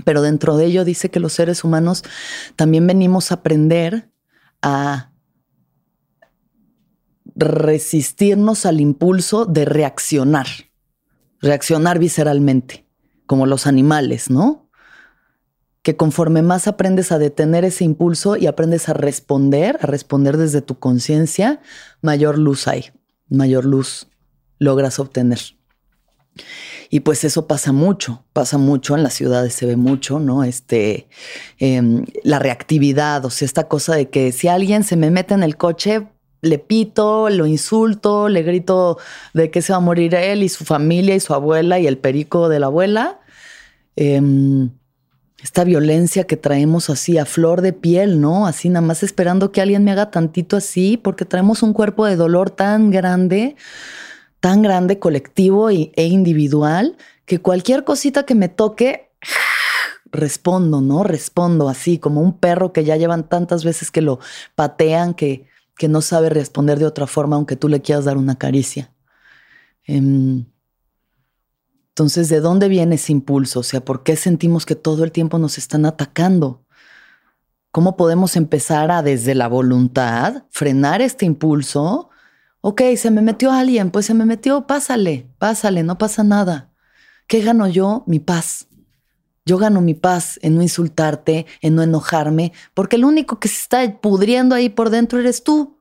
Pero 0.05 0.23
dentro 0.23 0.57
de 0.57 0.67
ello 0.67 0.85
dice 0.85 1.11
que 1.11 1.21
los 1.21 1.33
seres 1.33 1.65
humanos 1.65 2.05
también 2.57 2.87
venimos 2.87 3.31
a 3.31 3.37
aprender 3.37 4.11
a 4.63 5.11
resistirnos 7.35 8.67
al 8.67 8.81
impulso 8.81 9.47
de 9.47 9.65
reaccionar, 9.65 10.47
reaccionar 11.41 11.99
visceralmente, 11.99 12.87
como 13.27 13.47
los 13.47 13.67
animales, 13.67 14.31
¿no? 14.31 14.69
Que 15.83 15.97
conforme 15.97 16.43
más 16.43 16.69
aprendes 16.69 17.11
a 17.11 17.19
detener 17.19 17.65
ese 17.65 17.85
impulso 17.85 18.37
y 18.37 18.47
aprendes 18.47 18.89
a 18.89 18.93
responder, 18.93 19.79
a 19.81 19.87
responder 19.87 20.37
desde 20.37 20.61
tu 20.61 20.79
conciencia, 20.79 21.61
mayor 22.03 22.39
luz 22.39 22.69
hay, 22.69 22.91
mayor 23.29 23.65
luz 23.65 24.09
logras 24.59 24.99
obtener. 24.99 25.41
Y 26.93 27.01
pues 27.01 27.23
eso 27.23 27.47
pasa 27.47 27.71
mucho, 27.71 28.25
pasa 28.33 28.59
mucho 28.59 28.97
en 28.97 29.05
las 29.05 29.15
ciudades, 29.15 29.55
se 29.55 29.65
ve 29.65 29.77
mucho, 29.77 30.19
¿no? 30.19 30.43
Este, 30.43 31.07
em, 31.61 32.05
la 32.25 32.41
reactividad, 32.41 33.25
o 33.25 33.31
sea, 33.31 33.47
esta 33.47 33.69
cosa 33.69 33.95
de 33.95 34.11
que 34.11 34.33
si 34.33 34.49
alguien 34.49 34.83
se 34.83 34.97
me 34.97 35.13
mete 35.13 35.35
en 35.35 35.45
el 35.45 35.57
coche, 35.57 36.09
le 36.43 36.59
pito, 36.59 37.31
lo 37.31 37.47
insulto, 37.47 38.29
le 38.29 38.43
grito 38.43 38.99
de 39.35 39.53
que 39.53 39.63
se 39.63 39.73
va 39.73 39.77
a 39.77 39.81
morir 39.81 40.17
él 40.17 40.43
y 40.43 40.49
su 40.49 40.65
familia 40.65 41.15
y 41.15 41.21
su 41.21 41.33
abuela 41.33 41.79
y 41.79 41.87
el 41.87 41.97
perico 41.97 42.49
de 42.49 42.59
la 42.59 42.67
abuela. 42.67 43.21
Em, 43.95 44.71
esta 45.45 45.63
violencia 45.63 46.25
que 46.25 46.37
traemos 46.37 46.91
así 46.91 47.19
a 47.19 47.25
flor 47.25 47.63
de 47.63 47.73
piel, 47.73 48.21
¿no? 48.21 48.49
Así 48.49 48.69
nada 48.69 48.85
más 48.85 49.05
esperando 49.05 49.53
que 49.53 49.61
alguien 49.61 49.85
me 49.85 49.93
haga 49.93 50.11
tantito 50.11 50.57
así, 50.57 50.97
porque 50.97 51.25
traemos 51.25 51.63
un 51.63 51.73
cuerpo 51.73 52.05
de 52.05 52.17
dolor 52.17 52.51
tan 52.51 52.91
grande 52.91 53.55
tan 54.41 54.63
grande, 54.63 54.99
colectivo 54.99 55.71
e 55.71 55.93
individual, 55.97 56.97
que 57.27 57.41
cualquier 57.41 57.85
cosita 57.85 58.25
que 58.25 58.35
me 58.35 58.49
toque, 58.49 59.13
respondo, 60.13 60.81
¿no? 60.81 61.05
Respondo 61.05 61.69
así, 61.69 61.99
como 61.99 62.21
un 62.21 62.39
perro 62.39 62.73
que 62.73 62.85
ya 62.85 62.97
llevan 62.97 63.29
tantas 63.29 63.65
veces 63.65 63.91
que 63.91 64.03
lo 64.03 64.19
patean, 64.57 65.15
que, 65.15 65.47
que 65.77 65.89
no 65.89 66.01
sabe 66.01 66.31
responder 66.31 66.79
de 66.79 66.87
otra 66.87 67.07
forma, 67.07 67.37
aunque 67.37 67.57
tú 67.57 67.69
le 67.69 67.81
quieras 67.81 68.07
dar 68.07 68.17
una 68.17 68.37
caricia. 68.37 68.93
Em, 69.85 70.47
entonces, 71.91 72.29
¿de 72.29 72.41
dónde 72.41 72.69
viene 72.69 72.97
ese 72.97 73.13
impulso? 73.13 73.61
O 73.61 73.63
sea, 73.63 73.85
¿por 73.85 74.03
qué 74.03 74.17
sentimos 74.17 74.67
que 74.67 74.75
todo 74.75 75.05
el 75.05 75.13
tiempo 75.13 75.39
nos 75.39 75.59
están 75.59 75.87
atacando? 75.87 76.65
¿Cómo 77.71 77.97
podemos 77.97 78.37
empezar 78.37 78.91
a, 78.91 79.03
desde 79.03 79.35
la 79.35 79.49
voluntad, 79.49 80.45
frenar 80.51 81.03
este 81.03 81.27
impulso 81.27 82.10
Ok, 82.63 82.83
se 82.97 83.11
me 83.11 83.23
metió 83.23 83.53
alguien, 83.53 83.91
pues 83.91 84.05
se 84.05 84.13
me 84.13 84.27
metió, 84.27 84.67
pásale, 84.67 85.27
pásale, 85.39 85.83
no 85.83 85.97
pasa 85.97 86.25
nada. 86.25 86.71
¿Qué 87.27 87.41
gano 87.41 87.67
yo? 87.67 88.05
Mi 88.07 88.19
paz. 88.19 88.67
Yo 89.47 89.57
gano 89.57 89.81
mi 89.81 89.95
paz 89.95 90.39
en 90.43 90.57
no 90.57 90.63
insultarte, 90.63 91.47
en 91.63 91.75
no 91.75 91.83
enojarme, 91.83 92.53
porque 92.75 92.97
el 92.97 93.05
único 93.05 93.41
que 93.41 93.49
se 93.49 93.63
está 93.63 94.01
pudriendo 94.01 94.55
ahí 94.55 94.69
por 94.69 94.91
dentro 94.91 95.19
eres 95.19 95.43
tú. 95.43 95.81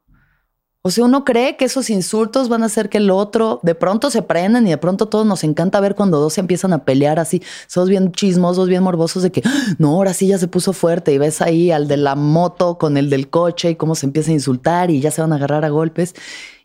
O 0.81 0.91
sea, 0.91 1.03
uno 1.03 1.25
cree 1.25 1.57
que 1.57 1.65
esos 1.65 1.89
insultos 1.89 2.47
van 2.47 2.63
a 2.63 2.67
hacer 2.67 2.87
que 2.87 2.99
el 2.99 3.11
otro 3.11 3.59
de 3.63 3.75
pronto 3.75 4.09
se 4.09 4.21
prenden 4.21 4.65
y 4.65 4.69
de 4.69 4.77
pronto 4.77 5.09
todos 5.09 5.25
nos 5.25 5.43
encanta 5.43 5.81
ver 5.81 5.93
cuando 5.93 6.19
dos 6.21 6.33
se 6.33 6.39
empiezan 6.39 6.71
a 6.71 6.85
pelear 6.85 7.19
así. 7.19 7.43
Somos 7.67 7.89
bien 7.89 8.13
chismosos, 8.13 8.69
bien 8.69 8.81
morbosos 8.81 9.21
de 9.21 9.31
que 9.31 9.41
ah, 9.43 9.75
no, 9.77 9.89
ahora 9.89 10.13
sí 10.13 10.27
ya 10.27 10.37
se 10.37 10.47
puso 10.47 10.71
fuerte 10.71 11.11
y 11.11 11.17
ves 11.17 11.41
ahí 11.41 11.69
al 11.69 11.89
de 11.89 11.97
la 11.97 12.15
moto 12.15 12.77
con 12.77 12.95
el 12.95 13.09
del 13.09 13.29
coche 13.29 13.71
y 13.71 13.75
cómo 13.75 13.95
se 13.95 14.05
empieza 14.05 14.31
a 14.31 14.35
insultar 14.35 14.89
y 14.89 15.01
ya 15.01 15.11
se 15.11 15.19
van 15.19 15.33
a 15.33 15.35
agarrar 15.35 15.65
a 15.65 15.69
golpes. 15.69 16.15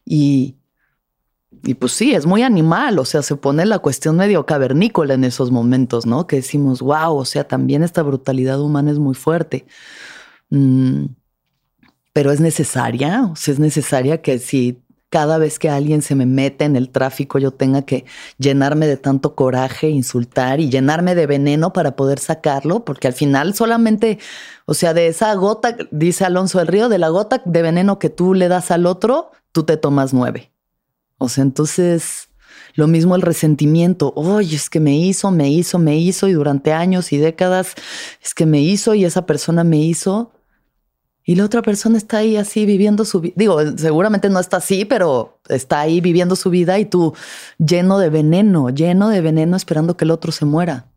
Y, 0.04 0.56
y 1.62 1.74
pues 1.74 1.92
sí, 1.92 2.14
es 2.14 2.26
muy 2.26 2.42
animal, 2.42 2.98
o 2.98 3.04
sea, 3.04 3.22
se 3.22 3.36
pone 3.36 3.64
la 3.66 3.78
cuestión 3.78 4.16
medio 4.16 4.44
cavernícola 4.46 5.14
en 5.14 5.24
esos 5.24 5.50
momentos, 5.50 6.06
¿no? 6.06 6.26
Que 6.26 6.36
decimos, 6.36 6.80
wow, 6.80 7.16
o 7.16 7.24
sea, 7.24 7.44
también 7.48 7.82
esta 7.82 8.02
brutalidad 8.02 8.60
humana 8.60 8.90
es 8.90 8.98
muy 8.98 9.14
fuerte. 9.14 9.66
Mm, 10.50 11.06
pero 12.12 12.30
es 12.32 12.40
necesaria, 12.40 13.24
o 13.32 13.36
sea, 13.36 13.54
es 13.54 13.60
necesaria 13.60 14.22
que 14.22 14.38
si 14.38 14.84
cada 15.14 15.38
vez 15.38 15.60
que 15.60 15.70
alguien 15.70 16.02
se 16.02 16.16
me 16.16 16.26
mete 16.26 16.64
en 16.64 16.74
el 16.74 16.90
tráfico 16.90 17.38
yo 17.38 17.52
tenga 17.52 17.82
que 17.82 18.04
llenarme 18.36 18.88
de 18.88 18.96
tanto 18.96 19.36
coraje, 19.36 19.88
insultar 19.88 20.58
y 20.58 20.70
llenarme 20.70 21.14
de 21.14 21.28
veneno 21.28 21.72
para 21.72 21.94
poder 21.94 22.18
sacarlo, 22.18 22.84
porque 22.84 23.06
al 23.06 23.12
final 23.12 23.54
solamente, 23.54 24.18
o 24.66 24.74
sea, 24.74 24.92
de 24.92 25.06
esa 25.06 25.32
gota, 25.34 25.76
dice 25.92 26.24
Alonso 26.24 26.58
del 26.58 26.66
Río, 26.66 26.88
de 26.88 26.98
la 26.98 27.10
gota 27.10 27.42
de 27.44 27.62
veneno 27.62 28.00
que 28.00 28.10
tú 28.10 28.34
le 28.34 28.48
das 28.48 28.72
al 28.72 28.86
otro, 28.86 29.30
tú 29.54 29.62
te 29.62 29.78
tomas 29.78 30.12
nueve. 30.12 30.52
O 31.16 31.28
sea, 31.30 31.42
entonces 31.42 32.28
lo 32.74 32.88
mismo 32.88 33.14
el 33.14 33.22
resentimiento. 33.22 34.12
Oye, 34.16 34.56
es 34.56 34.68
que 34.68 34.80
me 34.80 34.98
hizo, 34.98 35.30
me 35.30 35.48
hizo, 35.48 35.78
me 35.78 35.96
hizo 35.96 36.28
y 36.28 36.32
durante 36.32 36.72
años 36.72 37.12
y 37.12 37.18
décadas 37.18 37.74
es 38.22 38.34
que 38.34 38.46
me 38.46 38.60
hizo 38.60 38.94
y 38.94 39.04
esa 39.04 39.24
persona 39.24 39.64
me 39.64 39.78
hizo. 39.78 40.32
Y 41.24 41.36
la 41.36 41.44
otra 41.44 41.62
persona 41.62 41.96
está 41.96 42.18
ahí 42.18 42.36
así 42.36 42.66
viviendo 42.66 43.05
su 43.05 43.20
vida. 43.20 43.34
Digo, 43.36 43.59
seguramente 43.78 44.28
no 44.28 44.40
está 44.40 44.59
así, 44.59 44.84
pero 44.84 45.40
está 45.48 45.80
ahí 45.80 46.00
viviendo 46.00 46.36
su 46.36 46.50
vida 46.50 46.78
y 46.78 46.84
tú 46.84 47.14
lleno 47.59 47.98
de 47.98 48.11
veneno, 48.11 48.68
lleno 48.68 49.09
de 49.09 49.20
veneno 49.22 49.57
esperando 49.57 49.96
que 49.96 50.05
el 50.05 50.11
otro 50.11 50.32
se 50.32 50.44
muera, 50.44 50.90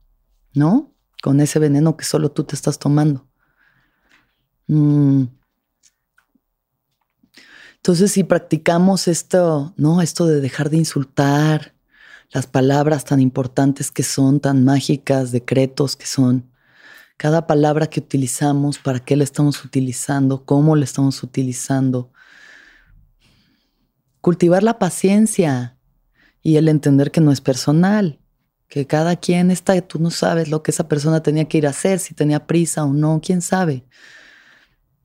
¿no? 0.54 0.92
Con 1.22 1.40
ese 1.40 1.60
veneno 1.60 1.96
que 1.96 2.04
solo 2.04 2.32
tú 2.32 2.44
te 2.44 2.56
estás 2.56 2.80
tomando. 2.80 3.26
Mm. 4.68 5.37
Entonces, 7.78 8.12
si 8.12 8.24
practicamos 8.24 9.08
esto, 9.08 9.74
¿no? 9.78 10.02
Esto 10.02 10.26
de 10.26 10.42
dejar 10.42 10.70
de 10.70 10.78
insultar, 10.78 11.74
las 12.32 12.48
palabras 12.48 13.06
tan 13.06 13.22
importantes 13.22 13.92
que 13.92 14.04
son, 14.04 14.40
tan 14.40 14.66
mágicas, 14.66 15.32
decretos 15.32 15.96
que 15.96 16.06
son, 16.06 16.52
cada 17.16 17.48
palabra 17.48 17.88
que 17.88 18.00
utilizamos, 18.00 18.78
para 18.78 19.00
qué 19.00 19.16
la 19.16 19.24
estamos 19.24 19.64
utilizando, 19.64 20.46
cómo 20.46 20.76
la 20.76 20.84
estamos 20.84 21.24
utilizando. 21.24 22.12
cultivar 24.22 24.62
la 24.62 24.78
paciencia 24.78 25.78
y 26.42 26.58
el 26.58 26.68
entender 26.68 27.12
que 27.12 27.22
no 27.22 27.32
es 27.32 27.40
personal, 27.40 28.20
que 28.68 28.86
cada 28.86 29.16
quien 29.16 29.52
está, 29.52 29.80
tú 29.82 30.00
no 30.00 30.12
sabes 30.12 30.50
lo 30.50 30.64
que 30.64 30.72
esa 30.72 30.88
persona 30.90 31.24
tenía 31.24 31.46
que 31.46 31.60
ir 31.60 31.68
a 31.68 31.70
hacer, 31.70 32.00
si 32.00 32.14
tenía 32.14 32.46
prisa 32.46 32.84
o 32.84 32.94
no, 32.94 33.22
quién 33.24 33.42
sabe. 33.42 33.86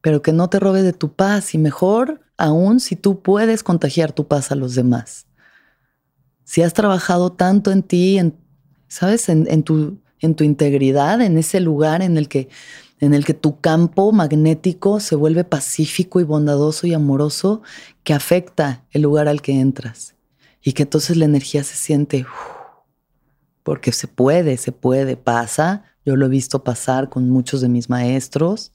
Pero 0.02 0.20
que 0.20 0.32
no 0.32 0.50
te 0.50 0.60
robe 0.60 0.82
de 0.82 0.92
tu 0.92 1.14
paz 1.14 1.54
y 1.54 1.58
mejor 1.58 2.20
aún 2.36 2.80
si 2.80 2.96
tú 2.96 3.22
puedes 3.22 3.62
contagiar 3.62 4.12
tu 4.12 4.28
paz 4.28 4.52
a 4.52 4.54
los 4.54 4.74
demás. 4.74 5.26
Si 6.44 6.60
has 6.60 6.74
trabajado 6.74 7.32
tanto 7.32 7.70
en 7.70 7.82
ti, 7.82 8.18
en, 8.18 8.36
¿sabes? 8.88 9.30
En, 9.30 9.62
tu, 9.62 9.98
en 10.20 10.34
tu 10.34 10.44
integridad, 10.44 11.22
en 11.22 11.38
ese 11.38 11.60
lugar 11.60 12.02
en 12.02 12.18
el 12.18 12.28
que 12.28 12.50
en 13.02 13.14
el 13.14 13.24
que 13.24 13.34
tu 13.34 13.60
campo 13.60 14.12
magnético 14.12 15.00
se 15.00 15.16
vuelve 15.16 15.42
pacífico 15.42 16.20
y 16.20 16.22
bondadoso 16.22 16.86
y 16.86 16.94
amoroso 16.94 17.62
que 18.04 18.14
afecta 18.14 18.84
el 18.92 19.02
lugar 19.02 19.26
al 19.26 19.42
que 19.42 19.58
entras 19.58 20.14
y 20.62 20.72
que 20.72 20.84
entonces 20.84 21.16
la 21.16 21.24
energía 21.24 21.64
se 21.64 21.74
siente 21.74 22.24
porque 23.64 23.90
se 23.90 24.06
puede, 24.06 24.56
se 24.56 24.70
puede, 24.70 25.16
pasa. 25.16 25.82
Yo 26.04 26.14
lo 26.14 26.26
he 26.26 26.28
visto 26.28 26.62
pasar 26.62 27.08
con 27.08 27.28
muchos 27.28 27.60
de 27.60 27.68
mis 27.68 27.90
maestros, 27.90 28.72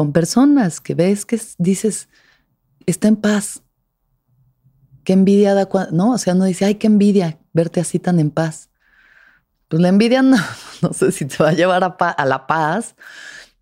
con 0.00 0.12
personas 0.12 0.80
que 0.80 0.94
ves 0.94 1.26
que 1.26 1.38
dices, 1.58 2.08
está 2.86 3.06
en 3.06 3.16
paz. 3.16 3.62
Qué 5.04 5.12
envidiada, 5.12 5.68
no, 5.92 6.12
o 6.12 6.16
sea, 6.16 6.32
no 6.32 6.46
dice, 6.46 6.64
ay, 6.64 6.76
qué 6.76 6.86
envidia 6.86 7.38
verte 7.52 7.80
así 7.80 7.98
tan 7.98 8.18
en 8.18 8.30
paz. 8.30 8.70
Pues 9.68 9.82
la 9.82 9.90
envidia 9.90 10.22
no, 10.22 10.38
no 10.80 10.92
sé 10.94 11.12
si 11.12 11.26
te 11.26 11.36
va 11.42 11.50
a 11.50 11.52
llevar 11.52 11.84
a, 11.84 11.88
a 11.88 12.24
la 12.24 12.46
paz, 12.46 12.96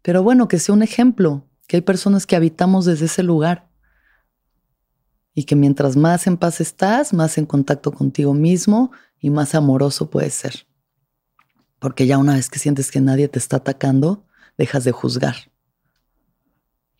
pero 0.00 0.22
bueno, 0.22 0.46
que 0.46 0.60
sea 0.60 0.76
un 0.76 0.84
ejemplo, 0.84 1.44
que 1.66 1.78
hay 1.78 1.82
personas 1.82 2.24
que 2.24 2.36
habitamos 2.36 2.84
desde 2.84 3.06
ese 3.06 3.24
lugar 3.24 3.68
y 5.34 5.42
que 5.42 5.56
mientras 5.56 5.96
más 5.96 6.28
en 6.28 6.36
paz 6.36 6.60
estás, 6.60 7.12
más 7.12 7.36
en 7.36 7.46
contacto 7.46 7.90
contigo 7.90 8.32
mismo 8.32 8.92
y 9.18 9.30
más 9.30 9.56
amoroso 9.56 10.08
puedes 10.08 10.34
ser. 10.34 10.68
Porque 11.80 12.06
ya 12.06 12.16
una 12.16 12.34
vez 12.34 12.48
que 12.48 12.60
sientes 12.60 12.92
que 12.92 13.00
nadie 13.00 13.26
te 13.26 13.40
está 13.40 13.56
atacando, 13.56 14.24
dejas 14.56 14.84
de 14.84 14.92
juzgar. 14.92 15.34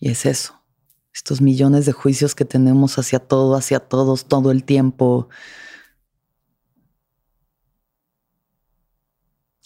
Y 0.01 0.11
es 0.11 0.27
eso, 0.27 0.63
estos 1.13 1.41
millones 1.41 1.87
de 1.87 1.93
juicios 1.93 2.35
que 2.35 2.45
tenemos 2.45 2.99
hacia 2.99 3.19
todo, 3.19 3.57
hacia 3.57 3.81
todos, 3.81 4.27
todo 4.27 4.51
el 4.51 4.65
tiempo. 4.65 5.29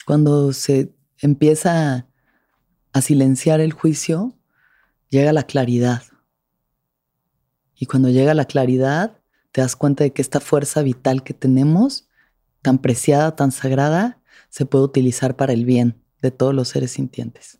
Cuando 0.07 0.53
se 0.53 0.95
empieza 1.19 2.07
a 2.93 3.01
silenciar 3.01 3.61
el 3.61 3.73
juicio, 3.73 4.35
llega 5.11 5.33
la 5.33 5.45
claridad. 5.45 6.03
Y 7.77 7.87
cuando 7.87 8.09
llega 8.09 8.33
la 8.35 8.47
claridad, 8.47 9.19
te 9.53 9.61
das 9.61 9.77
cuenta 9.77 10.05
de 10.05 10.13
que 10.13 10.23
esta 10.23 10.41
fuerza 10.41 10.83
vital 10.83 11.23
que 11.23 11.35
tenemos, 11.35 12.09
tan 12.63 12.79
preciada, 12.79 13.37
tan 13.37 13.53
sagrada, 13.53 14.21
se 14.49 14.67
puede 14.67 14.85
utilizar 14.85 15.37
para 15.37 15.53
el 15.53 15.65
bien 15.65 16.03
de 16.23 16.31
todos 16.31 16.55
los 16.55 16.69
seres 16.69 16.93
sintientes. 16.93 17.59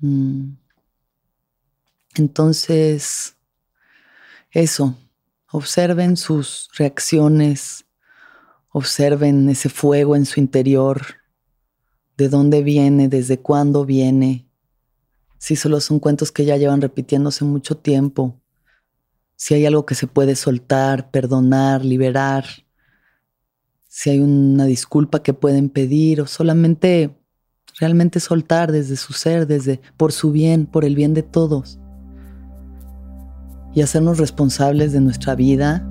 Mm. 0.00 0.52
Entonces, 2.18 3.36
eso, 4.50 4.96
observen 5.50 6.16
sus 6.16 6.68
reacciones, 6.76 7.84
observen 8.70 9.48
ese 9.48 9.68
fuego 9.68 10.16
en 10.16 10.26
su 10.26 10.40
interior, 10.40 11.02
de 12.16 12.28
dónde 12.28 12.62
viene, 12.62 13.08
desde 13.08 13.38
cuándo 13.38 13.84
viene, 13.84 14.48
si 15.38 15.54
solo 15.54 15.80
son 15.80 16.00
cuentos 16.00 16.32
que 16.32 16.44
ya 16.44 16.56
llevan 16.56 16.80
repitiéndose 16.80 17.44
mucho 17.44 17.76
tiempo, 17.76 18.40
si 19.36 19.54
hay 19.54 19.66
algo 19.66 19.86
que 19.86 19.94
se 19.94 20.08
puede 20.08 20.34
soltar, 20.34 21.12
perdonar, 21.12 21.84
liberar, 21.84 22.44
si 23.86 24.10
hay 24.10 24.18
una 24.18 24.64
disculpa 24.64 25.22
que 25.22 25.34
pueden 25.34 25.68
pedir 25.68 26.20
o 26.20 26.26
solamente 26.26 27.16
realmente 27.78 28.18
soltar 28.18 28.72
desde 28.72 28.96
su 28.96 29.12
ser, 29.12 29.46
desde 29.46 29.80
por 29.96 30.10
su 30.10 30.32
bien, 30.32 30.66
por 30.66 30.84
el 30.84 30.96
bien 30.96 31.14
de 31.14 31.22
todos 31.22 31.78
y 33.74 33.82
hacernos 33.82 34.18
responsables 34.18 34.92
de 34.92 35.00
nuestra 35.00 35.34
vida, 35.34 35.86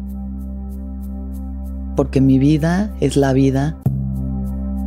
porque 1.95 2.21
mi 2.21 2.39
vida 2.39 2.91
es 2.99 3.17
la 3.17 3.33
vida 3.33 3.77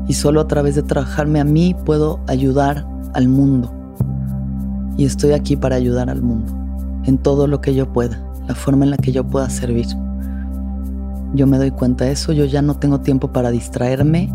y 0.06 0.14
solo 0.14 0.40
a 0.40 0.48
través 0.48 0.74
de 0.74 0.82
trabajarme 0.82 1.40
a 1.40 1.44
mí 1.44 1.74
puedo 1.84 2.20
ayudar 2.26 2.86
al 3.14 3.28
mundo. 3.28 3.72
Y 4.96 5.04
estoy 5.04 5.32
aquí 5.32 5.56
para 5.56 5.76
ayudar 5.76 6.10
al 6.10 6.22
mundo, 6.22 6.52
en 7.04 7.18
todo 7.18 7.46
lo 7.46 7.60
que 7.60 7.74
yo 7.74 7.92
pueda, 7.92 8.22
la 8.48 8.54
forma 8.54 8.84
en 8.84 8.90
la 8.90 8.96
que 8.96 9.12
yo 9.12 9.24
pueda 9.24 9.48
servir. 9.48 9.86
Yo 11.32 11.46
me 11.46 11.58
doy 11.58 11.70
cuenta 11.70 12.04
de 12.04 12.12
eso, 12.12 12.32
yo 12.32 12.44
ya 12.44 12.60
no 12.60 12.74
tengo 12.74 13.00
tiempo 13.00 13.32
para 13.32 13.50
distraerme, 13.50 14.32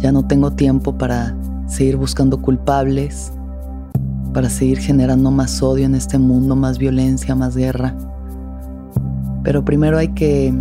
ya 0.00 0.12
no 0.12 0.26
tengo 0.26 0.50
tiempo 0.52 0.98
para 0.98 1.36
seguir 1.66 1.96
buscando 1.96 2.42
culpables, 2.42 3.32
para 4.36 4.50
seguir 4.50 4.80
generando 4.80 5.30
más 5.30 5.62
odio 5.62 5.86
en 5.86 5.94
este 5.94 6.18
mundo, 6.18 6.54
más 6.54 6.76
violencia, 6.76 7.34
más 7.34 7.56
guerra. 7.56 7.96
Pero 9.42 9.64
primero 9.64 9.96
hay 9.96 10.08
que 10.08 10.52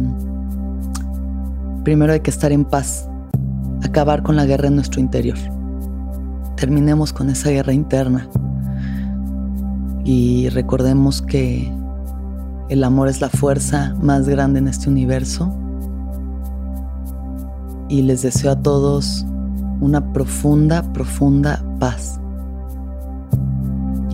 primero 1.84 2.14
hay 2.14 2.22
que 2.22 2.30
estar 2.30 2.54
en 2.54 2.64
paz 2.64 3.10
acabar 3.84 4.24
con 4.24 4.38
la 4.38 4.46
guerra 4.46 4.70
en 4.70 4.76
nuestro 4.76 5.02
interior. 5.02 5.38
Terminemos 6.56 7.12
con 7.12 7.30
esa 7.30 7.50
guerra 7.50 7.74
interna 7.74 8.30
y 10.06 10.48
recordemos 10.48 11.22
que 11.22 11.70
el 12.70 12.82
amor 12.82 13.10
es 13.10 13.20
la 13.20 13.28
fuerza 13.28 13.94
más 14.02 14.30
grande 14.30 14.60
en 14.60 14.70
este 14.70 14.90
universo. 14.90 15.54
Y 17.90 18.04
les 18.04 18.22
deseo 18.22 18.52
a 18.52 18.62
todos 18.62 19.26
una 19.82 20.14
profunda, 20.14 20.82
profunda 20.94 21.62
paz. 21.78 22.22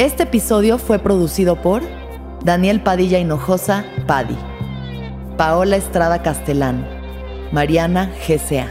Este 0.00 0.22
episodio 0.22 0.78
fue 0.78 0.98
producido 0.98 1.60
por 1.60 1.82
Daniel 2.42 2.82
Padilla 2.82 3.18
Hinojosa, 3.18 3.84
Padi, 4.06 4.34
Paola 5.36 5.76
Estrada 5.76 6.22
Castelán, 6.22 6.88
Mariana 7.52 8.10
GCA. 8.26 8.66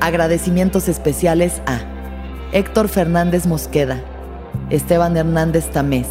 Agradecimientos 0.00 0.88
especiales 0.88 1.60
a 1.66 1.80
Héctor 2.52 2.88
Fernández 2.88 3.46
Mosqueda, 3.46 4.02
Esteban 4.70 5.14
Hernández 5.14 5.70
Tamés, 5.70 6.08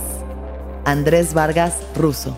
Andrés 0.86 1.34
Vargas 1.34 1.74
Russo. 1.96 2.38